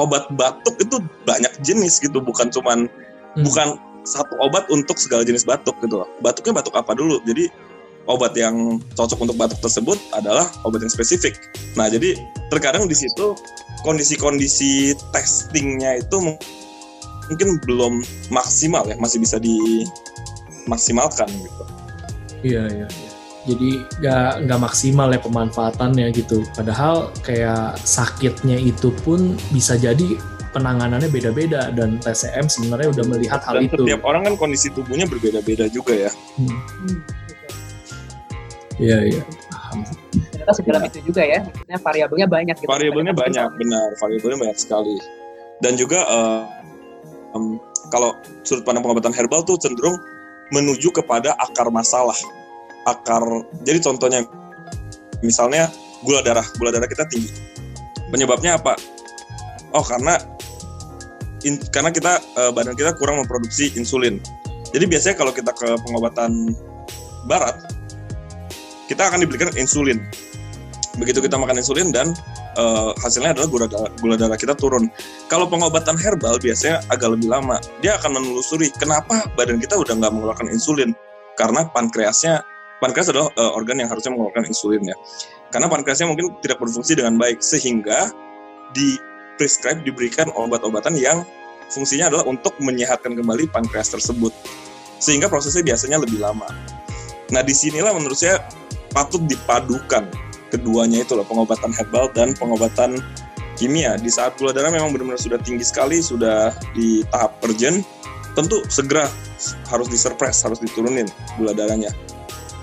obat 0.00 0.30
batuk 0.38 0.80
itu 0.80 0.96
banyak 1.28 1.52
jenis 1.60 2.00
gitu, 2.00 2.22
bukan 2.24 2.48
cuman 2.48 2.88
hmm. 3.36 3.44
bukan 3.44 3.76
satu 4.10 4.34
obat 4.42 4.66
untuk 4.74 4.98
segala 4.98 5.22
jenis 5.22 5.46
batuk 5.46 5.78
gitu 5.78 6.02
loh. 6.02 6.08
Batuknya 6.18 6.58
batuk 6.58 6.74
apa 6.74 6.98
dulu? 6.98 7.22
Jadi 7.22 7.46
obat 8.10 8.34
yang 8.34 8.82
cocok 8.98 9.22
untuk 9.22 9.38
batuk 9.38 9.62
tersebut 9.62 9.94
adalah 10.10 10.50
obat 10.66 10.82
yang 10.82 10.90
spesifik. 10.90 11.38
Nah, 11.78 11.86
jadi 11.86 12.18
terkadang 12.50 12.90
di 12.90 12.96
situ 12.98 13.38
kondisi-kondisi 13.86 14.98
testingnya 15.14 16.02
itu 16.02 16.16
mungkin 17.30 17.62
belum 17.62 18.02
maksimal 18.34 18.82
ya, 18.90 18.98
masih 18.98 19.22
bisa 19.22 19.38
dimaksimalkan 19.38 21.30
gitu. 21.30 21.64
Iya, 22.42 22.66
iya, 22.66 22.88
iya. 22.90 23.10
Jadi 23.48 23.70
nggak 24.04 24.44
nggak 24.44 24.60
maksimal 24.60 25.08
ya 25.08 25.20
pemanfaatannya 25.22 26.12
gitu. 26.12 26.44
Padahal 26.52 27.08
kayak 27.24 27.80
sakitnya 27.80 28.60
itu 28.60 28.92
pun 29.00 29.32
bisa 29.48 29.80
jadi 29.80 30.20
penanganannya 30.50 31.08
beda-beda 31.08 31.70
dan 31.70 31.98
TCM 31.98 32.46
sebenarnya 32.46 32.88
udah 32.90 33.04
melihat 33.06 33.40
hal 33.42 33.58
Dan 33.58 33.70
itu. 33.70 33.82
setiap 33.82 34.02
orang 34.04 34.22
kan 34.26 34.34
kondisi 34.36 34.68
tubuhnya 34.70 35.06
berbeda-beda 35.06 35.66
juga 35.66 35.94
ya. 35.96 36.10
Hmm, 36.36 36.50
Hmm. 36.50 36.98
Iya 38.80 38.98
iya. 39.12 39.22
Paham. 39.52 39.84
Ternyata 40.32 40.52
sedalam 40.56 40.82
itu 40.88 40.98
juga 41.04 41.20
ya, 41.20 41.44
maksudnya 41.44 41.78
variabelnya 41.78 42.26
banyak 42.26 42.56
gitu. 42.56 42.68
Variabelnya 42.68 43.12
banyak, 43.12 43.48
benar. 43.60 43.88
Variabelnya 44.00 44.38
banyak 44.40 44.58
sekali. 44.58 44.96
Dan 45.60 45.76
juga 45.76 46.00
eh, 46.00 46.42
em, 47.36 47.60
kalau 47.92 48.16
sudut 48.40 48.64
pandang 48.64 48.80
pengobatan 48.80 49.12
herbal 49.12 49.44
tuh 49.44 49.60
cenderung 49.60 50.00
menuju 50.50 50.90
kepada 50.90 51.36
akar 51.36 51.68
masalah. 51.68 52.16
Akar. 52.88 53.20
Jadi 53.68 53.78
contohnya 53.84 54.24
misalnya 55.20 55.68
gula 56.00 56.24
darah, 56.24 56.46
gula 56.56 56.72
darah 56.72 56.88
kita 56.88 57.04
tinggi. 57.06 57.28
Penyebabnya 58.08 58.56
apa? 58.56 58.74
Oh, 59.70 59.84
karena 59.86 60.18
in- 61.46 61.62
karena 61.70 61.90
kita 61.94 62.18
eh, 62.18 62.50
badan 62.50 62.74
kita 62.74 62.94
kurang 62.98 63.22
memproduksi 63.22 63.70
insulin. 63.78 64.18
Jadi 64.70 64.84
biasanya 64.86 65.16
kalau 65.18 65.32
kita 65.34 65.50
ke 65.50 65.68
pengobatan 65.82 66.54
barat, 67.26 67.58
kita 68.86 69.10
akan 69.10 69.22
diberikan 69.22 69.50
insulin. 69.58 69.98
Begitu 70.98 71.22
kita 71.22 71.38
makan 71.38 71.62
insulin 71.62 71.94
dan 71.94 72.10
eh, 72.58 72.90
hasilnya 73.02 73.34
adalah 73.34 73.48
gula 73.50 73.66
darah, 73.70 73.90
gula 74.02 74.16
darah 74.18 74.38
kita 74.38 74.58
turun. 74.58 74.90
Kalau 75.30 75.46
pengobatan 75.46 75.94
herbal 75.98 76.38
biasanya 76.42 76.82
agak 76.90 77.14
lebih 77.14 77.30
lama. 77.30 77.62
Dia 77.82 77.98
akan 77.98 78.18
menelusuri 78.18 78.74
kenapa 78.74 79.26
badan 79.38 79.62
kita 79.62 79.78
udah 79.78 79.94
nggak 79.94 80.12
mengeluarkan 80.12 80.50
insulin. 80.50 80.90
Karena 81.38 81.64
pankreasnya, 81.72 82.42
pankreas 82.82 83.10
adalah 83.10 83.30
eh, 83.38 83.52
organ 83.54 83.78
yang 83.78 83.90
harusnya 83.90 84.10
mengeluarkan 84.14 84.50
insulin 84.50 84.82
ya. 84.82 84.96
Karena 85.50 85.66
pankreasnya 85.66 86.06
mungkin 86.10 86.38
tidak 86.42 86.58
berfungsi 86.62 86.94
dengan 86.94 87.18
baik 87.18 87.42
sehingga 87.42 88.10
di 88.70 89.09
prescribe 89.40 89.80
diberikan 89.80 90.28
obat-obatan 90.36 90.92
yang 91.00 91.24
fungsinya 91.72 92.12
adalah 92.12 92.28
untuk 92.28 92.52
menyehatkan 92.60 93.16
kembali 93.16 93.48
pankreas 93.48 93.88
tersebut. 93.88 94.36
Sehingga 95.00 95.32
prosesnya 95.32 95.64
biasanya 95.64 95.96
lebih 96.04 96.20
lama. 96.20 96.44
Nah 97.32 97.40
di 97.40 97.56
sinilah 97.56 97.96
menurut 97.96 98.20
saya 98.20 98.44
patut 98.92 99.24
dipadukan 99.24 100.04
keduanya 100.52 101.00
itu 101.00 101.16
loh 101.16 101.24
pengobatan 101.24 101.72
herbal 101.72 102.12
dan 102.12 102.36
pengobatan 102.36 103.00
kimia 103.54 103.96
di 103.96 104.10
saat 104.12 104.36
gula 104.36 104.50
darah 104.50 104.68
memang 104.68 104.90
benar-benar 104.90 105.22
sudah 105.22 105.38
tinggi 105.40 105.62
sekali 105.62 106.02
sudah 106.02 106.50
di 106.74 107.06
tahap 107.14 107.38
urgent 107.46 107.86
tentu 108.34 108.60
segera 108.66 109.06
harus 109.70 109.86
disurpres 109.86 110.42
harus 110.42 110.58
diturunin 110.58 111.06
gula 111.38 111.54
darahnya 111.54 111.94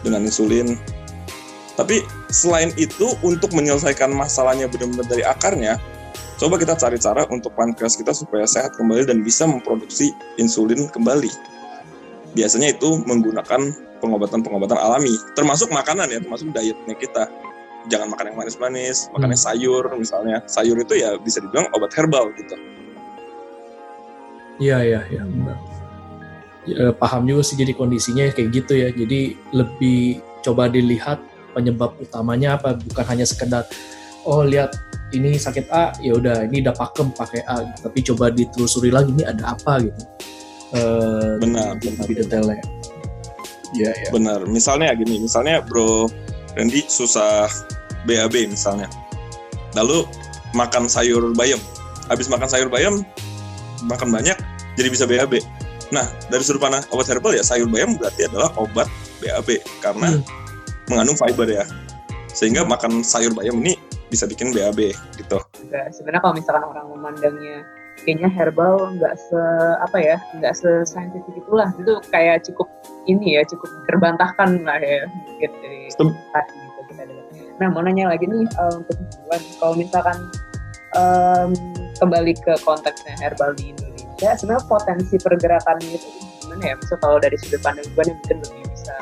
dengan 0.03 0.27
insulin 0.27 0.75
tapi 1.79 2.03
selain 2.27 2.75
itu 2.75 3.15
untuk 3.23 3.55
menyelesaikan 3.55 4.11
masalahnya 4.11 4.67
benar-benar 4.67 5.07
dari 5.07 5.23
akarnya 5.23 5.79
coba 6.37 6.55
kita 6.61 6.77
cari 6.77 6.97
cara 7.01 7.25
untuk 7.33 7.51
pankreas 7.57 7.97
kita 7.97 8.13
supaya 8.13 8.45
sehat 8.45 8.77
kembali 8.77 9.09
dan 9.09 9.25
bisa 9.25 9.49
memproduksi 9.49 10.13
insulin 10.37 10.85
kembali. 10.93 11.29
Biasanya 12.37 12.77
itu 12.77 13.01
menggunakan 13.09 13.73
pengobatan-pengobatan 13.97 14.77
alami 14.77 15.17
termasuk 15.33 15.73
makanan 15.73 16.13
ya 16.13 16.21
termasuk 16.21 16.53
dietnya 16.53 16.95
kita. 16.95 17.25
Jangan 17.87 18.13
makan 18.13 18.33
yang 18.33 18.37
manis-manis 18.37 19.09
makannya 19.09 19.39
sayur 19.39 19.89
misalnya. 19.97 20.45
Sayur 20.45 20.77
itu 20.77 20.93
ya 20.93 21.17
bisa 21.17 21.41
dibilang 21.41 21.65
obat 21.73 21.91
herbal 21.97 22.29
gitu. 22.37 22.55
Iya 24.61 24.77
iya 24.85 25.01
iya 25.09 25.23
benar. 25.25 25.57
Ya, 26.67 26.91
paham 26.91 27.23
juga 27.23 27.47
sih 27.47 27.55
jadi 27.55 27.73
kondisinya 27.73 28.29
kayak 28.35 28.49
gitu 28.53 28.73
ya. 28.77 28.89
Jadi 28.93 29.39
lebih 29.55 30.21
coba 30.45 30.69
dilihat 30.69 31.17
penyebab 31.57 31.97
utamanya 31.97 32.59
apa 32.59 32.77
bukan 32.77 33.05
hanya 33.09 33.25
sekedar 33.25 33.65
oh 34.27 34.45
lihat 34.45 34.77
ini 35.15 35.39
sakit 35.39 35.65
A 35.71 35.95
ya 36.03 36.15
udah 36.17 36.43
ini 36.47 36.59
udah 36.65 36.75
pakem 36.75 37.11
pakai 37.15 37.43
A 37.47 37.63
tapi 37.79 38.03
coba 38.03 38.27
ditelusuri 38.31 38.91
lagi 38.91 39.11
ini 39.15 39.23
ada 39.23 39.55
apa 39.55 39.79
gitu. 39.83 40.03
Eh, 40.75 41.39
Benar, 41.39 41.79
lebih, 41.79 42.27
detailnya. 42.27 42.59
Iya 43.75 43.91
iya. 43.91 44.09
benar 44.15 44.47
misalnya 44.47 44.95
gini 44.95 45.19
misalnya 45.19 45.59
bro 45.59 46.07
Randy 46.55 46.87
susah 46.87 47.51
BAB 48.07 48.47
misalnya 48.47 48.87
lalu 49.75 50.07
makan 50.55 50.87
sayur 50.87 51.35
bayam 51.35 51.59
habis 52.07 52.31
makan 52.31 52.47
sayur 52.47 52.71
bayam 52.71 53.03
makan 53.83 54.07
banyak 54.07 54.39
jadi 54.79 54.87
bisa 54.87 55.03
BAB 55.03 55.43
nah 55.91 56.07
dari 56.31 56.43
sudut 56.47 56.63
pandang 56.63 56.83
obat 56.95 57.11
herbal 57.11 57.35
ya 57.35 57.43
sayur 57.43 57.67
bayam 57.67 57.99
berarti 57.99 58.31
adalah 58.31 58.55
obat 58.55 58.87
BAB 59.19 59.59
karena 59.83 60.15
Hmm. 60.15 60.23
mengandung 60.87 61.19
fiber 61.19 61.47
ya 61.51 61.67
sehingga 62.31 62.63
makan 62.63 63.03
sayur 63.03 63.35
bayam 63.35 63.59
ini 63.59 63.75
bisa 64.07 64.25
bikin 64.25 64.55
BAB 64.55 64.95
gitu 65.19 65.37
juga 65.39 65.81
sebenarnya 65.91 66.21
kalau 66.23 66.35
misalkan 66.35 66.63
orang 66.63 66.85
memandangnya 66.87 67.63
kayaknya 68.05 68.29
herbal 68.29 68.93
nggak 68.95 69.15
se 69.17 69.41
apa 69.81 69.97
ya 69.97 70.15
nggak 70.37 70.53
se 70.53 70.69
saintifik 70.85 71.33
itulah 71.33 71.73
itu 71.75 71.93
kayak 72.13 72.45
cukup 72.45 72.69
ini 73.09 73.39
ya 73.39 73.43
cukup 73.47 73.67
terbantahkan 73.89 74.61
lah 74.63 74.77
ya 74.79 75.09
mungkin 75.09 75.51
dari 75.63 75.89
gitu 75.89 76.03
kita 76.87 77.03
dengar. 77.03 77.25
Nah 77.57 77.67
mau 77.73 77.81
nanya 77.81 78.13
lagi 78.13 78.29
nih 78.29 78.45
eh, 78.45 78.73
untuk 78.77 78.95
Juan 79.01 79.41
kalau 79.57 79.73
misalkan 79.75 80.17
em, 80.95 81.49
kembali 81.97 82.33
ke 82.37 82.53
konteksnya 82.61 83.17
herbal 83.17 83.51
di 83.57 83.73
Indonesia 83.73 84.29
sebenarnya 84.37 84.65
potensi 84.69 85.15
pergerakannya 85.17 85.89
itu 85.97 86.07
gimana 86.45 86.63
ya? 86.63 86.75
Misalnya 86.77 87.01
kalau 87.01 87.17
dari 87.17 87.35
sudut 87.41 87.61
pandang 87.65 87.87
Juan 87.91 88.05
yang 88.13 88.17
mungkin 88.21 88.37
lebih 88.45 88.63
bisa 88.71 88.95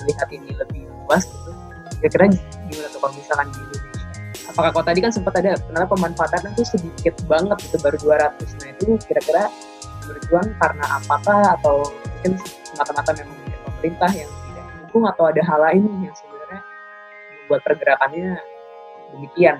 melihat 0.00 0.28
ini 0.32 0.50
lebih 0.56 0.82
luas 1.04 1.24
gitu. 1.28 1.50
Kira-kira 2.00 2.24
gimana 2.72 2.88
tuh 2.88 2.98
kalau 3.04 3.14
misalkan 3.14 3.46
di 3.52 3.60
Indonesia? 3.60 3.89
Apakah 4.50 4.70
kalau 4.74 4.86
tadi 4.86 5.00
kan 5.00 5.12
sempat 5.14 5.32
ada 5.38 5.54
ternyata 5.54 5.86
pemanfaatannya 5.86 6.50
itu 6.58 6.64
sedikit 6.66 7.14
banget 7.30 7.58
itu 7.70 7.76
baru 7.78 7.96
200 8.02 8.60
nah 8.60 8.68
itu 8.74 8.84
kira-kira 9.06 9.44
Juan 10.26 10.46
karena 10.58 10.98
apakah 10.98 11.54
atau 11.54 11.86
mungkin 11.86 12.34
semata-mata 12.66 13.14
memang 13.14 13.36
dari 13.46 13.58
pemerintah 13.62 14.10
yang 14.10 14.30
tidak 14.30 14.64
mendukung 14.74 15.04
atau 15.06 15.24
ada 15.30 15.42
hal 15.46 15.58
lain 15.70 15.82
yang 16.02 16.14
sebenarnya 16.18 16.60
membuat 17.46 17.60
pergerakannya 17.62 18.28
demikian 19.14 19.58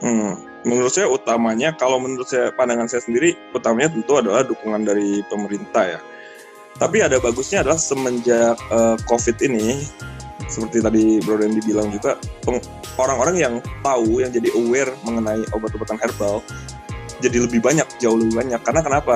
Hmm, 0.00 0.32
menurut 0.64 0.88
saya 0.96 1.12
utamanya 1.12 1.76
kalau 1.76 2.00
menurut 2.00 2.24
saya 2.24 2.48
pandangan 2.56 2.88
saya 2.88 3.04
sendiri 3.04 3.36
utamanya 3.52 3.92
tentu 3.92 4.16
adalah 4.16 4.40
dukungan 4.40 4.88
dari 4.88 5.20
pemerintah 5.28 5.84
ya. 5.84 6.00
Tapi 6.80 7.04
ada 7.04 7.20
bagusnya 7.20 7.60
adalah 7.60 7.76
semenjak 7.76 8.56
eh, 8.56 8.96
COVID 9.04 9.36
ini 9.44 9.84
seperti 10.50 10.82
tadi 10.82 11.02
Bro 11.22 11.38
Randy 11.38 11.62
bilang 11.62 11.94
juga 11.94 12.18
orang-orang 12.98 13.36
yang 13.38 13.54
tahu 13.86 14.18
yang 14.18 14.34
jadi 14.34 14.50
aware 14.58 14.90
mengenai 15.06 15.46
obat-obatan 15.54 15.96
herbal 16.02 16.42
jadi 17.20 17.36
lebih 17.44 17.60
banyak 17.60 17.86
jauh 18.00 18.16
lebih 18.16 18.34
banyak 18.34 18.60
karena 18.64 18.80
kenapa? 18.80 19.14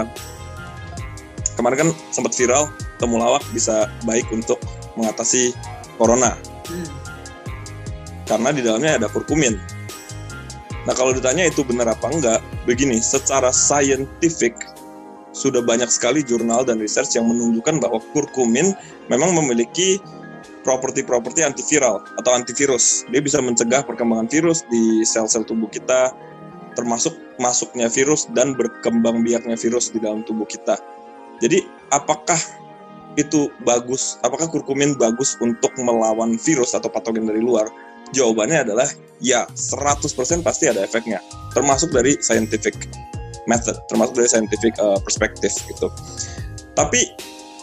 Kemarin 1.56 1.76
kan 1.86 1.90
sempat 2.12 2.36
viral 2.36 2.68
temulawak 3.00 3.42
bisa 3.50 3.88
baik 4.04 4.28
untuk 4.30 4.60
mengatasi 4.94 5.56
corona 5.96 6.36
hmm. 6.70 6.88
karena 8.28 8.48
di 8.52 8.60
dalamnya 8.60 9.00
ada 9.00 9.08
kurkumin. 9.08 9.56
Nah 10.84 10.92
kalau 10.92 11.16
ditanya 11.16 11.48
itu 11.48 11.64
benar 11.64 11.96
apa 11.96 12.12
enggak, 12.12 12.40
begini, 12.68 13.00
secara 13.00 13.48
scientific 13.48 14.52
sudah 15.34 15.64
banyak 15.64 15.88
sekali 15.88 16.22
jurnal 16.22 16.62
dan 16.62 16.78
research 16.78 17.16
yang 17.16 17.26
menunjukkan 17.26 17.80
bahwa 17.82 17.98
kurkumin 18.12 18.76
memang 19.08 19.32
memiliki 19.34 19.98
properti-properti 20.64 21.44
antiviral 21.44 22.02
atau 22.18 22.30
antivirus. 22.32 23.04
Dia 23.12 23.20
bisa 23.20 23.38
mencegah 23.38 23.84
perkembangan 23.84 24.26
virus 24.26 24.64
di 24.72 25.04
sel-sel 25.04 25.44
tubuh 25.44 25.68
kita, 25.68 26.10
termasuk 26.74 27.14
masuknya 27.38 27.86
virus 27.92 28.26
dan 28.32 28.56
berkembang 28.56 29.22
biaknya 29.22 29.54
virus 29.54 29.92
di 29.92 30.00
dalam 30.00 30.24
tubuh 30.24 30.48
kita. 30.48 30.80
Jadi 31.38 31.62
apakah 31.92 32.38
itu 33.14 33.52
bagus? 33.62 34.18
Apakah 34.26 34.50
kurkumin 34.50 34.98
bagus 34.98 35.38
untuk 35.38 35.70
melawan 35.78 36.34
virus 36.40 36.74
atau 36.74 36.90
patogen 36.90 37.28
dari 37.28 37.44
luar? 37.44 37.70
Jawabannya 38.10 38.70
adalah 38.70 38.88
ya 39.18 39.46
100% 39.54 40.42
pasti 40.42 40.70
ada 40.70 40.82
efeknya. 40.82 41.22
Termasuk 41.54 41.94
dari 41.94 42.18
scientific 42.18 42.74
method, 43.46 43.78
termasuk 43.90 44.18
dari 44.18 44.28
scientific 44.30 44.74
uh, 44.78 44.98
perspektif 45.02 45.54
gitu. 45.66 45.90
Tapi 46.74 47.06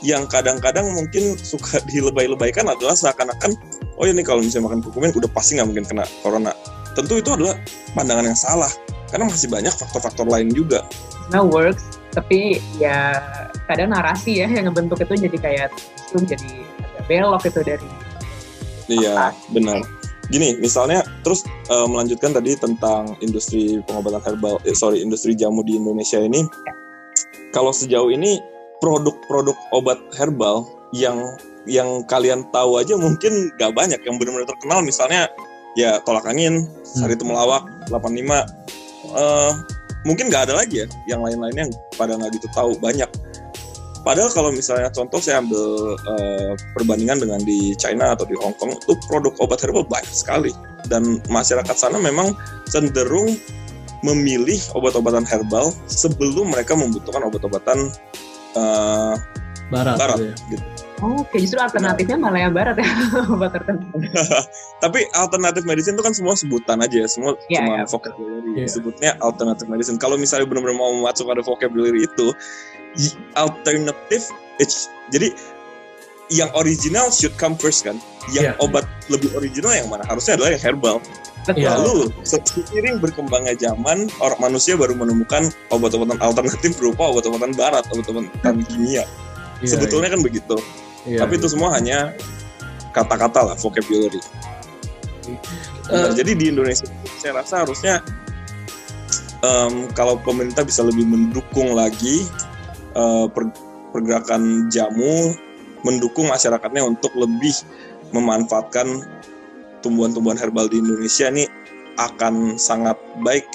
yang 0.02 0.26
kadang-kadang 0.26 0.90
mungkin 0.94 1.38
suka 1.38 1.82
dilebay-lebaykan 1.90 2.66
adalah 2.68 2.98
seakan-akan 2.98 3.54
oh 3.98 4.06
ini 4.06 4.26
kalau 4.26 4.42
misalnya 4.42 4.70
makan 4.70 4.82
kurkumin 4.82 5.14
udah 5.14 5.32
pasti 5.32 5.58
nggak 5.58 5.68
mungkin 5.70 5.86
kena 5.86 6.06
corona. 6.26 6.54
Tentu 6.92 7.24
itu 7.24 7.30
adalah 7.32 7.56
pandangan 7.96 8.28
yang 8.28 8.36
salah 8.36 8.72
karena 9.08 9.28
masih 9.32 9.48
banyak 9.48 9.72
faktor-faktor 9.72 10.28
lain 10.28 10.52
juga. 10.52 10.84
sebenarnya 11.32 11.48
works 11.48 11.86
tapi 12.12 12.60
ya 12.76 13.24
kadang 13.72 13.96
narasi 13.96 14.44
ya 14.44 14.48
yang 14.52 14.68
ngebentuk 14.68 15.00
itu 15.00 15.32
jadi 15.32 15.38
kayak 15.40 15.70
itu 16.12 16.36
jadi 16.36 16.52
agak 16.84 17.04
belok 17.08 17.44
itu 17.48 17.62
dari 17.64 17.88
Iya, 18.92 19.32
benar. 19.56 19.80
Gini, 20.28 20.60
misalnya 20.60 21.00
terus 21.24 21.48
eh, 21.48 21.88
melanjutkan 21.88 22.36
tadi 22.36 22.60
tentang 22.60 23.16
industri 23.24 23.80
pengobatan 23.88 24.20
herbal, 24.20 24.60
eh, 24.68 24.76
sorry, 24.76 25.00
industri 25.00 25.32
jamu 25.32 25.64
di 25.64 25.80
Indonesia 25.80 26.20
ini. 26.20 26.44
Kalau 27.56 27.72
sejauh 27.72 28.12
ini 28.12 28.44
produk-produk 28.82 29.56
obat 29.72 30.02
herbal 30.18 30.66
yang 30.92 31.22
yang 31.70 32.02
kalian 32.10 32.44
tahu 32.50 32.82
aja 32.82 32.98
mungkin 32.98 33.54
gak 33.62 33.78
banyak 33.78 34.02
yang 34.02 34.18
benar-benar 34.18 34.50
terkenal. 34.50 34.82
Misalnya 34.82 35.30
ya 35.78 36.02
tolak 36.04 36.26
angin, 36.28 36.68
sari 36.84 37.16
temulawak, 37.16 37.64
85 37.88 38.44
eh 39.12 39.52
mungkin 40.06 40.30
nggak 40.30 40.50
ada 40.50 40.54
lagi 40.62 40.86
ya 40.86 40.88
yang 41.10 41.22
lain-lainnya 41.22 41.70
yang 41.70 41.74
pada 41.98 42.18
nggak 42.18 42.34
gitu 42.38 42.48
tahu 42.54 42.74
banyak. 42.82 43.08
Padahal 44.02 44.34
kalau 44.34 44.50
misalnya 44.50 44.90
contoh 44.90 45.22
saya 45.22 45.46
ambil 45.46 45.94
uh, 45.94 46.58
perbandingan 46.74 47.22
dengan 47.22 47.38
di 47.46 47.78
China 47.78 48.18
atau 48.18 48.26
di 48.26 48.34
Hong 48.34 48.58
Kong 48.58 48.74
itu 48.74 48.98
produk 49.06 49.30
obat 49.38 49.62
herbal 49.62 49.86
banyak 49.86 50.10
sekali. 50.10 50.50
Dan 50.90 51.22
masyarakat 51.30 51.78
sana 51.78 52.02
memang 52.02 52.34
cenderung 52.66 53.38
memilih 54.02 54.58
obat-obatan 54.74 55.22
herbal 55.22 55.70
sebelum 55.86 56.50
mereka 56.50 56.74
membutuhkan 56.74 57.22
obat-obatan 57.30 57.94
uh, 58.56 59.16
barat, 59.70 59.96
barat 59.98 60.18
gitu 60.18 60.26
ya. 60.26 60.36
gitu. 60.52 60.66
Oh, 61.02 61.26
Oke, 61.26 61.42
justru 61.42 61.58
alternatifnya 61.58 62.14
malah 62.14 62.46
yang 62.46 62.54
barat 62.54 62.78
ya 62.78 62.86
obat 63.34 63.58
tertentu. 63.58 63.90
Tapi 64.86 65.02
alternatif 65.18 65.66
medicine 65.66 65.98
itu 65.98 66.04
kan 66.06 66.14
semua 66.14 66.38
sebutan 66.38 66.78
aja 66.78 66.94
ya, 67.02 67.08
semua 67.10 67.34
Iya, 67.50 67.66
cuma 67.66 67.74
iya. 67.74 67.84
vocabulary. 67.90 68.50
Iya. 68.62 68.68
Sebutnya 68.70 69.12
alternative 69.18 69.66
medicine. 69.66 69.98
Kalau 69.98 70.14
misalnya 70.14 70.46
benar-benar 70.46 70.78
mau 70.78 70.94
masuk 71.02 71.26
pada 71.26 71.42
vocabulary 71.42 72.06
itu, 72.06 72.28
it's- 74.62 74.94
jadi 75.10 75.34
yang 76.30 76.54
original 76.54 77.10
should 77.10 77.34
come 77.42 77.58
first 77.58 77.82
kan. 77.82 77.98
Yang 78.30 78.54
Iya. 78.54 78.62
obat 78.62 78.86
lebih 79.10 79.34
original 79.34 79.74
yang 79.74 79.90
mana? 79.90 80.06
Harusnya 80.06 80.38
adalah 80.38 80.54
yang 80.54 80.62
herbal. 80.62 81.02
Betul. 81.42 81.58
Iya. 81.58 81.74
Lalu 81.74 82.14
se- 82.22 82.46
seiring 82.46 83.02
berkembangnya 83.02 83.58
zaman, 83.58 84.10
orang 84.22 84.40
manusia 84.40 84.78
baru 84.78 84.94
menemukan 84.94 85.50
obat-obatan 85.74 86.22
alternatif 86.22 86.78
berupa 86.78 87.10
obat-obatan 87.10 87.58
barat, 87.58 87.82
obat-obatan 87.90 88.62
kimia. 88.70 89.06
Iya, 89.62 89.70
Sebetulnya 89.78 90.14
kan 90.14 90.22
begitu. 90.22 90.58
iya, 91.10 91.26
Tapi 91.26 91.38
iya. 91.38 91.42
itu 91.42 91.48
semua 91.50 91.74
hanya 91.74 92.14
kata-kata 92.94 93.54
lah, 93.54 93.56
vocabulary. 93.58 94.22
Eh, 95.92 96.10
jadi 96.14 96.32
di 96.38 96.46
Indonesia 96.54 96.86
saya 97.18 97.42
rasa 97.42 97.66
harusnya 97.66 98.02
em, 99.42 99.90
kalau 99.98 100.18
pemerintah 100.22 100.62
bisa 100.62 100.86
lebih 100.86 101.06
mendukung 101.10 101.74
lagi 101.74 102.26
per- 103.34 103.56
pergerakan 103.96 104.68
jamu, 104.68 105.34
mendukung 105.82 106.28
masyarakatnya 106.30 106.84
untuk 106.86 107.12
lebih 107.16 107.56
memanfaatkan 108.12 109.04
tumbuhan-tumbuhan 109.84 110.38
herbal 110.38 110.70
di 110.70 110.80
Indonesia 110.80 111.28
ini 111.30 111.46
akan 112.00 112.56
sangat 112.56 112.96
baik. 113.26 113.46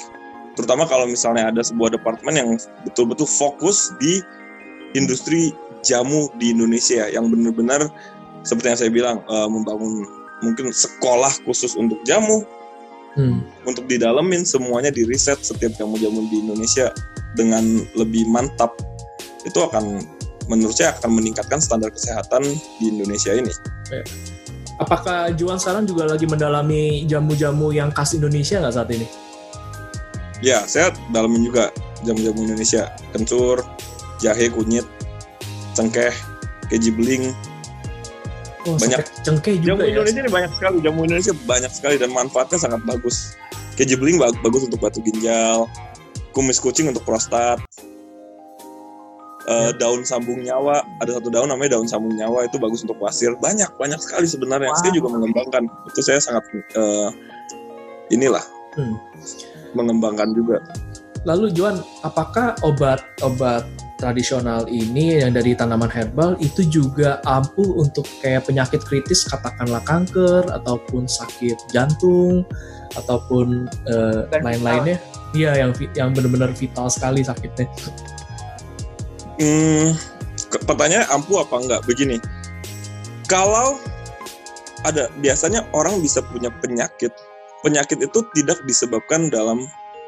Terutama 0.55 0.85
kalau 0.89 1.05
misalnya 1.05 1.49
ada 1.49 1.61
sebuah 1.61 1.93
departemen 1.93 2.33
yang 2.35 2.49
betul-betul 2.85 3.29
fokus 3.29 3.93
di 4.01 4.21
industri 4.97 5.53
jamu 5.85 6.29
di 6.41 6.51
Indonesia 6.53 7.05
yang 7.09 7.29
benar-benar 7.29 7.89
seperti 8.41 8.67
yang 8.73 8.79
saya 8.79 8.91
bilang 8.91 9.17
eh, 9.27 9.49
membangun 9.49 10.07
mungkin 10.41 10.69
sekolah 10.69 11.33
khusus 11.45 11.73
untuk 11.73 12.01
jamu 12.05 12.45
hmm. 13.17 13.41
untuk 13.65 13.85
didalemin 13.89 14.45
semuanya 14.45 14.93
di 14.93 15.03
riset 15.05 15.41
setiap 15.41 15.73
jamu-jamu 15.75 16.29
di 16.29 16.45
Indonesia 16.45 16.93
dengan 17.33 17.85
lebih 17.97 18.29
mantap 18.29 18.77
itu 19.45 19.57
akan 19.57 20.01
menurut 20.47 20.73
saya 20.77 20.95
akan 20.95 21.17
meningkatkan 21.17 21.59
standar 21.59 21.91
kesehatan 21.91 22.43
di 22.79 22.85
Indonesia 22.87 23.35
ini. 23.35 23.51
Apakah 24.77 25.33
Juan 25.33 25.57
sekarang 25.57 25.89
juga 25.89 26.05
lagi 26.05 26.29
mendalami 26.29 27.01
jamu-jamu 27.09 27.73
yang 27.73 27.89
khas 27.89 28.13
Indonesia 28.13 28.61
nggak 28.61 28.75
saat 28.77 28.89
ini? 28.93 29.07
Ya, 30.45 30.61
saya 30.69 30.93
dalemin 31.09 31.49
juga 31.49 31.73
jamu-jamu 32.05 32.45
Indonesia, 32.45 32.93
kencur, 33.09 33.65
jahe, 34.21 34.53
kunyit, 34.53 34.85
cengkeh, 35.73 36.13
keji 36.69 36.93
beling. 36.93 37.33
Oh, 38.69 38.77
Banyak. 38.77 39.01
cengkeh 39.23 39.57
juga 39.63 39.81
Jamu 39.81 39.81
ya. 39.81 39.89
Indonesia 39.97 40.19
ini 40.21 40.31
banyak 40.31 40.51
sekali, 40.53 40.77
jamu 40.83 40.99
Indonesia 41.07 41.33
banyak 41.47 41.71
sekali 41.71 41.95
dan 41.97 42.09
manfaatnya 42.11 42.59
sangat 42.59 42.81
bagus. 42.83 43.33
Keji 43.79 43.95
beling 43.97 44.21
bag- 44.21 44.37
bagus 44.43 44.67
untuk 44.67 44.77
batu 44.83 44.99
ginjal, 45.01 45.65
kumis 46.35 46.61
kucing 46.61 46.91
untuk 46.91 47.01
prostat. 47.07 47.57
Eh, 49.47 49.71
Ya. 49.71 49.79
daun 49.79 50.03
sambung 50.03 50.43
nyawa 50.43 50.83
ada 50.99 51.15
satu 51.15 51.31
daun 51.31 51.47
namanya 51.47 51.79
daun 51.79 51.87
sambung 51.87 52.11
nyawa 52.11 52.43
itu 52.43 52.59
bagus 52.59 52.83
untuk 52.83 52.99
pasir 52.99 53.31
banyak 53.39 53.71
banyak 53.79 53.95
sekali 54.03 54.27
sebenarnya 54.27 54.67
Wow. 54.67 54.79
saya 54.83 54.91
juga 54.91 55.07
mengembangkan 55.15 55.63
itu 55.87 55.99
saya 56.03 56.19
sangat 56.19 56.43
eh, 56.75 57.09
inilah 58.11 58.43
Hmm. 58.75 58.99
mengembangkan 59.71 60.35
juga 60.35 60.59
Lalu 61.25 61.51
Juan, 61.59 61.83
apakah 62.03 62.55
obat-obat 62.63 63.67
tradisional 63.97 64.63
ini 64.69 65.19
yang 65.19 65.33
dari 65.35 65.57
tanaman 65.57 65.89
herbal 65.89 66.37
itu 66.39 66.63
juga 66.63 67.19
ampuh 67.25 67.83
untuk 67.83 68.05
kayak 68.21 68.47
penyakit 68.47 68.79
kritis 68.85 69.25
katakanlah 69.27 69.81
kanker 69.83 70.45
ataupun 70.47 71.03
sakit 71.03 71.57
jantung 71.73 72.45
ataupun 72.95 73.65
eh, 73.91 74.23
lain-lainnya? 74.39 74.99
Iya, 75.35 75.67
yang 75.67 75.71
yang 75.97 76.09
benar-benar 76.15 76.55
vital 76.55 76.87
sekali 76.87 77.25
sakitnya. 77.25 77.67
Hmm, 79.37 79.93
pertanyaannya 80.65 81.07
ampuh 81.13 81.45
apa 81.45 81.55
enggak? 81.61 81.81
Begini, 81.85 82.17
kalau 83.29 83.77
ada 84.85 85.09
biasanya 85.21 85.65
orang 85.73 86.01
bisa 86.01 86.21
punya 86.25 86.49
penyakit, 86.61 87.13
penyakit 87.61 88.01
itu 88.01 88.19
tidak 88.33 88.57
disebabkan 88.65 89.29
dalam 89.29 89.65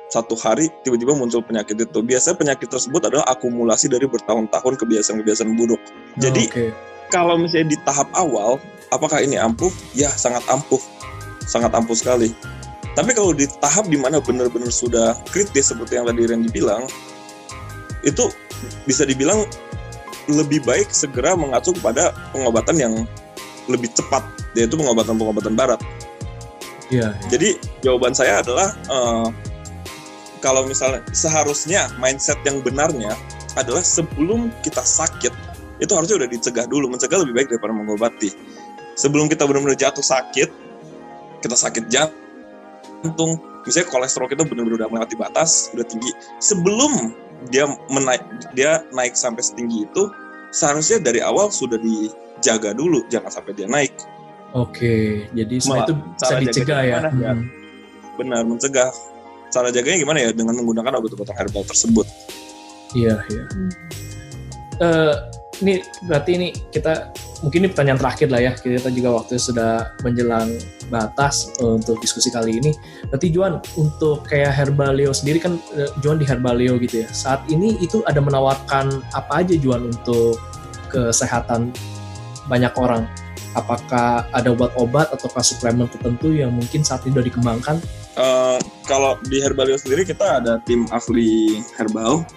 satu 0.10 0.34
hari 0.34 0.74
tiba-tiba 0.82 1.14
muncul 1.14 1.46
penyakit 1.46 1.78
itu. 1.78 2.00
Biasanya 2.02 2.36
penyakit 2.38 2.68
tersebut 2.70 3.06
adalah 3.06 3.26
akumulasi 3.30 3.90
dari 3.90 4.10
bertahun-tahun 4.10 4.74
kebiasaan-kebiasaan 4.82 5.54
buruk. 5.54 5.82
Jadi 6.18 6.50
Oke. 6.50 6.66
kalau 7.14 7.38
misalnya 7.38 7.78
di 7.78 7.78
tahap 7.86 8.10
awal, 8.18 8.58
apakah 8.90 9.22
ini 9.22 9.38
ampuh? 9.38 9.70
Ya, 9.94 10.10
sangat 10.10 10.42
ampuh, 10.50 10.82
sangat 11.46 11.70
ampuh 11.78 11.94
sekali. 11.94 12.34
Tapi 12.98 13.14
kalau 13.14 13.32
di 13.38 13.46
tahap 13.62 13.86
di 13.86 14.02
mana 14.02 14.18
benar-benar 14.18 14.74
sudah 14.74 15.14
kritis 15.30 15.70
seperti 15.70 16.02
yang 16.02 16.10
tadi 16.10 16.26
Randy 16.26 16.50
bilang, 16.50 16.90
itu 18.02 18.34
bisa 18.86 19.04
dibilang 19.06 19.46
lebih 20.30 20.62
baik 20.62 20.94
segera 20.94 21.34
mengacu 21.34 21.74
kepada 21.74 22.14
pengobatan 22.36 22.76
yang 22.78 22.94
lebih 23.70 23.90
cepat, 23.94 24.26
yaitu 24.58 24.78
pengobatan-pengobatan 24.78 25.54
barat. 25.58 25.82
Iya. 26.90 27.14
Jadi 27.30 27.58
jawaban 27.86 28.18
saya 28.18 28.42
adalah 28.42 28.74
eh, 28.74 29.28
kalau 30.42 30.66
misalnya 30.66 31.06
seharusnya 31.14 31.90
mindset 32.02 32.38
yang 32.46 32.62
benarnya 32.66 33.14
adalah 33.58 33.86
sebelum 33.86 34.50
kita 34.66 34.82
sakit 34.82 35.34
itu 35.80 35.92
harusnya 35.96 36.26
udah 36.26 36.30
dicegah 36.30 36.66
dulu. 36.68 36.92
Mencegah 36.92 37.24
lebih 37.24 37.34
baik 37.40 37.48
daripada 37.56 37.74
mengobati. 37.74 38.30
Sebelum 39.00 39.32
kita 39.32 39.48
benar-benar 39.48 39.80
jatuh 39.80 40.04
sakit, 40.04 40.50
kita 41.40 41.56
sakit 41.56 41.88
jantung, 41.88 43.40
misalnya 43.70 43.88
kolesterol 43.94 44.28
kita 44.28 44.42
benar-benar 44.50 44.82
udah 44.82 44.90
melewati 44.90 45.16
batas, 45.16 45.70
udah 45.78 45.86
tinggi. 45.86 46.10
Sebelum 46.42 47.14
dia 47.54 47.70
menaik, 47.94 48.26
dia 48.58 48.82
naik 48.90 49.14
sampai 49.14 49.46
setinggi 49.46 49.86
itu, 49.86 50.10
seharusnya 50.50 50.98
dari 50.98 51.22
awal 51.22 51.54
sudah 51.54 51.78
dijaga 51.78 52.74
dulu, 52.74 53.06
jangan 53.14 53.30
sampai 53.30 53.54
dia 53.54 53.70
naik. 53.70 53.94
Oke, 54.58 55.30
jadi 55.38 55.56
semua 55.62 55.86
itu 55.86 55.94
bisa 55.94 56.26
cara 56.26 56.40
dicegah 56.42 56.82
ya. 56.82 56.98
gimana 56.98 57.10
ya? 57.22 57.34
Hmm. 57.38 57.48
benar 58.20 58.42
mencegah 58.44 58.90
cara 59.48 59.72
jaganya 59.72 59.98
gimana 60.04 60.20
ya 60.20 60.30
dengan 60.36 60.58
menggunakan 60.60 61.00
obat-obatan 61.00 61.32
herbal 61.40 61.64
tersebut 61.64 62.04
Iya, 62.98 63.22
iya. 63.30 63.44
Eh, 64.82 65.16
ini 65.60 65.84
berarti 66.08 66.32
ini 66.36 66.48
kita 66.72 67.12
mungkin 67.44 67.66
ini 67.66 67.70
pertanyaan 67.72 68.00
terakhir 68.00 68.28
lah 68.32 68.42
ya. 68.42 68.52
Kita 68.56 68.90
juga 68.92 69.10
waktu 69.22 69.40
sudah 69.40 69.94
menjelang 70.04 70.56
batas 70.88 71.52
eh, 71.60 71.72
untuk 71.80 72.00
diskusi 72.00 72.32
kali 72.32 72.60
ini. 72.60 72.72
Berarti 73.12 73.28
Juan 73.32 73.60
untuk 73.76 74.28
kayak 74.28 74.56
Herbaleo 74.56 75.12
sendiri 75.12 75.40
kan 75.40 75.60
eh, 75.76 75.90
Juan 76.04 76.20
di 76.20 76.26
Herbaleo 76.28 76.80
gitu 76.80 77.06
ya. 77.06 77.08
Saat 77.12 77.48
ini 77.52 77.76
itu 77.80 78.04
ada 78.08 78.20
menawarkan 78.20 79.04
apa 79.16 79.44
aja 79.44 79.56
Juan 79.60 79.92
untuk 79.92 80.40
kesehatan 80.90 81.72
banyak 82.50 82.74
orang. 82.80 83.06
Apakah 83.58 84.30
ada 84.30 84.54
obat-obat 84.54 85.10
atau 85.10 85.28
suplemen 85.42 85.90
tertentu 85.90 86.34
yang 86.34 86.54
mungkin 86.54 86.86
saat 86.86 87.02
ini 87.06 87.18
sudah 87.18 87.26
dikembangkan? 87.26 87.78
Eh, 88.20 88.60
kalau 88.84 89.16
di 89.26 89.40
Herbalio 89.40 89.80
sendiri 89.80 90.04
kita 90.04 90.44
ada 90.44 90.60
tim 90.68 90.84
ahli 90.92 91.64
herbal 91.80 92.28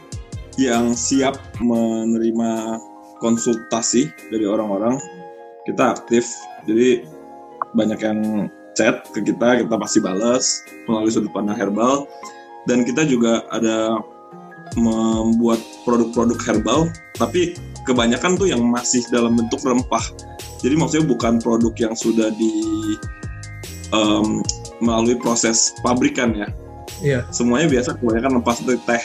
yang 0.61 0.93
siap 0.93 1.41
menerima 1.59 2.77
konsultasi 3.23 4.11
dari 4.35 4.45
orang-orang 4.45 4.99
kita 5.65 5.95
aktif. 5.95 6.27
Jadi 6.67 7.07
banyak 7.73 8.01
yang 8.03 8.19
chat 8.75 9.07
ke 9.15 9.23
kita 9.23 9.63
kita 9.63 9.75
pasti 9.79 10.03
balas 10.03 10.67
melalui 10.91 11.15
sudut 11.15 11.31
pandang 11.31 11.57
herbal. 11.57 12.11
Dan 12.67 12.87
kita 12.87 13.07
juga 13.07 13.43
ada 13.51 13.99
membuat 14.79 15.59
produk-produk 15.83 16.39
herbal 16.47 16.81
tapi 17.19 17.59
kebanyakan 17.85 18.39
tuh 18.39 18.51
yang 18.51 18.63
masih 18.63 19.03
dalam 19.11 19.35
bentuk 19.39 19.63
rempah. 19.63 20.03
Jadi 20.63 20.75
maksudnya 20.79 21.07
bukan 21.11 21.43
produk 21.43 21.75
yang 21.75 21.95
sudah 21.99 22.31
di 22.39 22.55
em, 23.91 24.47
melalui 24.79 25.19
proses 25.19 25.75
pabrikan 25.83 26.35
ya. 26.35 26.49
Iya, 27.03 27.27
semuanya 27.35 27.67
biasa 27.67 27.99
kebanyakan 27.99 28.39
rempah 28.39 28.55
seperti 28.55 28.79
teh 28.87 29.05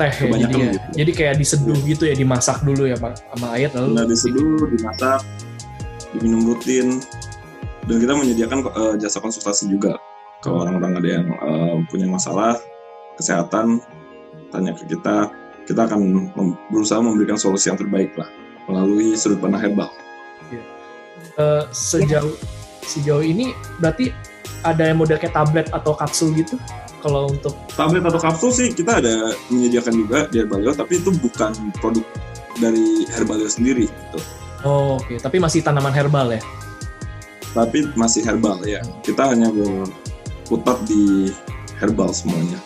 teh 0.00 0.12
ya 0.24 0.26
ya. 0.32 0.48
gitu. 0.48 0.58
jadi 0.96 1.10
kayak 1.12 1.34
diseduh 1.36 1.78
gitu 1.84 2.08
ya, 2.08 2.14
dimasak 2.16 2.64
dulu 2.64 2.88
ya 2.88 2.96
Pak 2.96 3.20
sama 3.36 3.46
air 3.60 3.68
lalu 3.76 3.88
Nah, 4.00 4.04
diseduh, 4.08 4.64
dimasak, 4.72 5.20
diminum 6.16 6.48
rutin, 6.48 7.04
dan 7.84 7.96
kita 8.00 8.12
menyediakan 8.16 8.58
eh, 8.64 8.94
jasa 8.96 9.20
konsultasi 9.20 9.68
juga. 9.68 10.00
Kalau 10.40 10.64
orang-orang 10.64 10.96
ada 10.96 11.08
yang 11.20 11.26
uh, 11.36 11.76
punya 11.92 12.08
masalah 12.08 12.56
kesehatan, 13.20 13.76
tanya 14.48 14.72
ke 14.72 14.88
kita, 14.88 15.28
kita 15.68 15.84
akan 15.84 16.32
mem 16.32 16.56
berusaha 16.72 16.96
memberikan 16.96 17.36
solusi 17.36 17.68
yang 17.68 17.76
terbaik 17.76 18.08
lah 18.16 18.24
melalui 18.64 19.12
sudut 19.20 19.36
pandang 19.36 19.68
herbal. 19.68 19.92
Uh, 21.36 21.68
sejauh 21.76 22.32
sejauh 22.88 23.20
ini 23.20 23.52
berarti 23.84 24.16
ada 24.64 24.88
yang 24.88 24.96
model 24.96 25.20
kayak 25.20 25.36
tablet 25.36 25.68
atau 25.76 25.92
kapsul 25.92 26.32
gitu? 26.32 26.56
Kalau 27.00 27.32
untuk 27.32 27.56
tablet 27.72 28.04
atau 28.04 28.20
kapsul 28.20 28.52
sih 28.52 28.68
kita 28.76 29.00
ada 29.00 29.32
menyediakan 29.48 29.94
juga 29.96 30.18
di 30.28 30.44
Herbalio, 30.44 30.76
tapi 30.76 31.00
itu 31.00 31.10
bukan 31.16 31.52
produk 31.80 32.04
dari 32.60 33.08
Herbalio 33.08 33.48
sendiri 33.48 33.88
gitu. 33.88 34.18
Oh, 34.68 35.00
oke. 35.00 35.08
Okay. 35.08 35.16
Tapi 35.16 35.36
masih 35.40 35.64
tanaman 35.64 35.92
herbal 35.96 36.36
ya? 36.36 36.42
Tapi 37.56 37.88
masih 37.96 38.20
herbal 38.22 38.60
ya. 38.68 38.84
Kita 39.00 39.32
hanya 39.32 39.48
berputar 39.48 40.76
di 40.84 41.32
herbal 41.80 42.12
semuanya. 42.12 42.60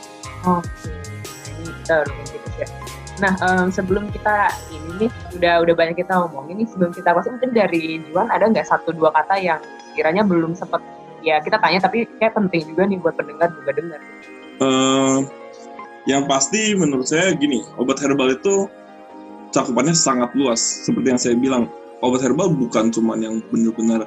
Ini 1.63 1.71
ya. 2.59 2.67
Nah, 3.23 3.33
um, 3.47 3.71
sebelum 3.71 4.11
kita 4.11 4.51
ini 4.75 5.07
nih 5.07 5.11
udah 5.39 5.55
udah 5.63 5.75
banyak 5.79 6.03
kita 6.03 6.19
ngomongin 6.19 6.67
nih 6.67 6.69
sebelum 6.69 6.91
kita 6.91 7.15
masuk 7.15 7.39
mungkin 7.39 7.55
dari 7.55 8.03
Juan 8.11 8.27
ada 8.27 8.51
nggak 8.51 8.67
satu 8.67 8.91
dua 8.91 9.15
kata 9.15 9.39
yang 9.39 9.63
kiranya 9.95 10.27
belum 10.27 10.59
sempat 10.59 10.83
ya 11.25 11.41
kita 11.41 11.57
tanya 11.59 11.81
tapi 11.81 12.05
kayak 12.21 12.37
penting 12.37 12.63
juga 12.69 12.85
nih 12.85 12.99
buat 13.01 13.17
pendengar 13.17 13.49
juga 13.57 13.71
dengar. 13.73 14.01
Uh, 14.61 15.25
yang 16.05 16.29
pasti 16.29 16.77
menurut 16.77 17.09
saya 17.09 17.33
gini, 17.33 17.65
obat 17.81 17.97
herbal 18.05 18.37
itu 18.37 18.69
cakupannya 19.51 19.97
sangat 19.97 20.31
luas. 20.37 20.61
Seperti 20.61 21.07
yang 21.09 21.21
saya 21.21 21.35
bilang, 21.35 21.65
obat 22.05 22.21
herbal 22.21 22.53
bukan 22.53 22.93
cuma 22.93 23.17
yang 23.17 23.41
benar-benar 23.49 24.05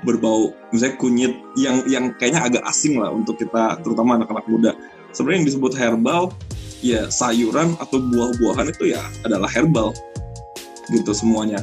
berbau 0.00 0.56
misalnya 0.72 0.96
kunyit 0.96 1.32
yang 1.60 1.84
yang 1.84 2.04
kayaknya 2.16 2.40
agak 2.40 2.64
asing 2.64 2.96
lah 2.96 3.12
untuk 3.12 3.36
kita 3.36 3.78
terutama 3.84 4.18
anak-anak 4.18 4.46
muda. 4.48 4.72
Sebenarnya 5.14 5.38
yang 5.44 5.48
disebut 5.48 5.72
herbal 5.76 6.22
ya 6.80 7.06
sayuran 7.12 7.76
atau 7.76 8.00
buah-buahan 8.00 8.72
itu 8.72 8.96
ya 8.96 9.02
adalah 9.22 9.48
herbal 9.52 9.92
gitu 10.88 11.12
semuanya. 11.12 11.60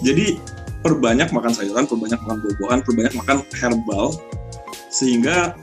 Jadi 0.00 0.40
perbanyak 0.82 1.28
makan 1.34 1.52
sayuran, 1.52 1.84
perbanyak 1.86 2.20
makan 2.22 2.38
buah-buahan, 2.44 2.80
perbanyak 2.86 3.14
makan 3.18 3.36
herbal 3.58 4.14
sehingga 4.88 5.54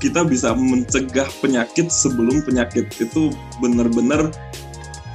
kita 0.00 0.24
bisa 0.24 0.56
mencegah 0.56 1.28
penyakit 1.44 1.92
sebelum 1.92 2.40
penyakit 2.42 2.88
itu 2.96 3.30
benar-benar 3.60 4.32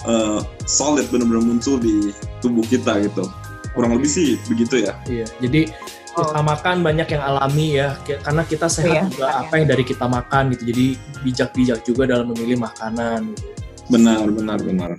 uh, 0.05 0.45
solid 0.69 1.09
benar-benar 1.09 1.41
muncul 1.41 1.81
di 1.81 2.13
tubuh 2.39 2.63
kita 2.69 3.01
gitu. 3.01 3.25
Kurang 3.73 3.97
lebih 3.97 4.07
sih 4.07 4.37
begitu 4.45 4.85
ya. 4.85 4.93
Iya 5.09 5.25
jadi 5.41 5.73
oh. 6.15 6.31
kita 6.31 6.41
makan 6.45 6.85
banyak 6.85 7.07
yang 7.17 7.23
alami 7.25 7.67
ya 7.81 7.97
karena 8.23 8.45
kita 8.45 8.69
sehat 8.69 9.09
iya, 9.09 9.09
juga 9.09 9.27
apa 9.41 9.53
yang 9.57 9.67
dari 9.67 9.83
kita 9.83 10.05
makan 10.05 10.53
gitu. 10.53 10.63
Jadi 10.71 10.85
bijak-bijak 11.25 11.79
juga 11.83 12.03
dalam 12.05 12.29
memilih 12.31 12.61
makanan 12.61 13.33
gitu. 13.33 13.49
benar 13.89 14.23
benar 14.29 14.59
benar. 14.61 14.89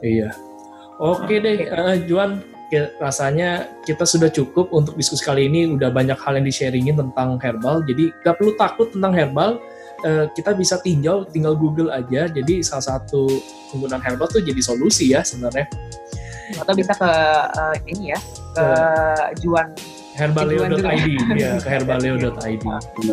Iya. 0.00 0.32
Oke 0.96 1.44
deh 1.44 1.68
uh, 1.68 2.00
Juan 2.08 2.40
rasanya 2.98 3.70
kita 3.86 4.02
sudah 4.02 4.30
cukup 4.30 4.70
untuk 4.74 4.98
diskusi 4.98 5.22
kali 5.22 5.46
ini. 5.46 5.70
Udah 5.70 5.90
banyak 5.90 6.18
hal 6.18 6.38
yang 6.40 6.46
di-sharingin 6.46 6.96
tentang 6.98 7.38
herbal. 7.38 7.82
Jadi 7.86 8.10
gak 8.26 8.38
perlu 8.38 8.52
takut 8.58 8.90
tentang 8.90 9.12
herbal. 9.14 9.62
Uh, 10.04 10.28
kita 10.36 10.52
bisa 10.52 10.76
tinjau 10.82 11.24
tinggal 11.30 11.56
Google 11.56 11.88
aja. 11.94 12.28
Jadi 12.28 12.60
salah 12.60 12.96
satu 12.96 13.26
penggunaan 13.72 14.02
herbal 14.02 14.28
tuh 14.28 14.42
jadi 14.44 14.60
solusi 14.60 15.14
ya 15.14 15.24
sebenarnya. 15.24 15.66
Atau 16.58 16.74
bisa 16.78 16.92
ke 16.94 17.10
uh, 17.10 17.76
ini 17.88 18.12
ya 18.14 18.20
ke 18.54 18.66
uh, 18.66 19.26
Juan. 19.40 19.68
Herbaleo.id 20.16 21.06
ya 21.36 21.60
ke 21.60 21.68
herbaleo.id 21.68 22.64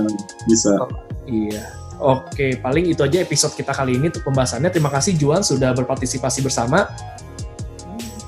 bisa. 0.50 0.72
Oh, 0.80 0.92
iya. 1.28 1.84
Oke, 2.04 2.60
paling 2.60 2.90
itu 2.90 3.00
aja 3.06 3.22
episode 3.22 3.54
kita 3.56 3.72
kali 3.72 3.96
ini 3.96 4.10
untuk 4.10 4.26
pembahasannya. 4.26 4.68
Terima 4.74 4.90
kasih 4.92 5.16
Juan 5.16 5.46
sudah 5.46 5.72
berpartisipasi 5.78 6.42
bersama. 6.42 6.90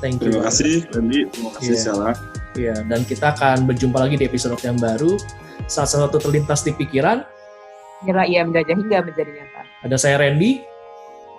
Thank 0.06 0.22
you. 0.22 0.38
Terima 0.38 0.46
kasih, 0.46 0.86
Randy. 0.94 1.20
Terima 1.34 1.50
kasih, 1.58 1.74
yeah. 1.74 1.82
Salah. 1.82 2.16
Iya, 2.54 2.76
dan 2.86 3.02
kita 3.10 3.34
akan 3.34 3.66
berjumpa 3.66 3.98
lagi 3.98 4.22
di 4.22 4.30
episode 4.30 4.62
yang 4.62 4.78
baru. 4.78 5.18
Saat 5.66 5.98
satu 5.98 6.22
terlintas 6.22 6.62
di 6.62 6.78
pikiran. 6.78 7.26
Kira 8.06 8.22
ia 8.30 8.46
menjajah 8.46 8.76
hingga 8.78 9.02
menjadi 9.02 9.32
nyata. 9.34 9.62
Ada 9.82 9.98
saya 9.98 10.22
Randy. 10.22 10.62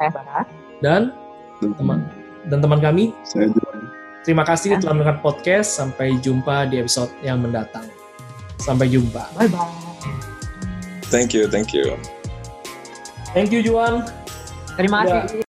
Saya 0.02 0.10
Sarah. 0.10 0.44
Dan 0.82 1.14
teman 1.62 2.02
dan 2.50 2.58
teman 2.58 2.82
kami. 2.82 3.14
Saya 3.22 3.50
Juan. 3.54 3.78
Terima 4.26 4.42
kasih 4.42 4.74
ya. 4.74 4.82
telah 4.82 4.98
mendengar 4.98 5.22
podcast. 5.22 5.78
Sampai 5.78 6.18
jumpa 6.18 6.66
di 6.66 6.82
episode 6.82 7.14
yang 7.22 7.38
mendatang. 7.38 7.86
Sampai 8.58 8.90
jumpa. 8.90 9.30
Bye 9.38 9.46
bye. 9.46 9.70
Thank 11.06 11.38
you, 11.38 11.46
thank 11.46 11.70
you. 11.70 11.94
Thank 13.30 13.54
you 13.54 13.62
Juan. 13.62 14.02
Terima 14.74 15.06
kasih. 15.06 15.45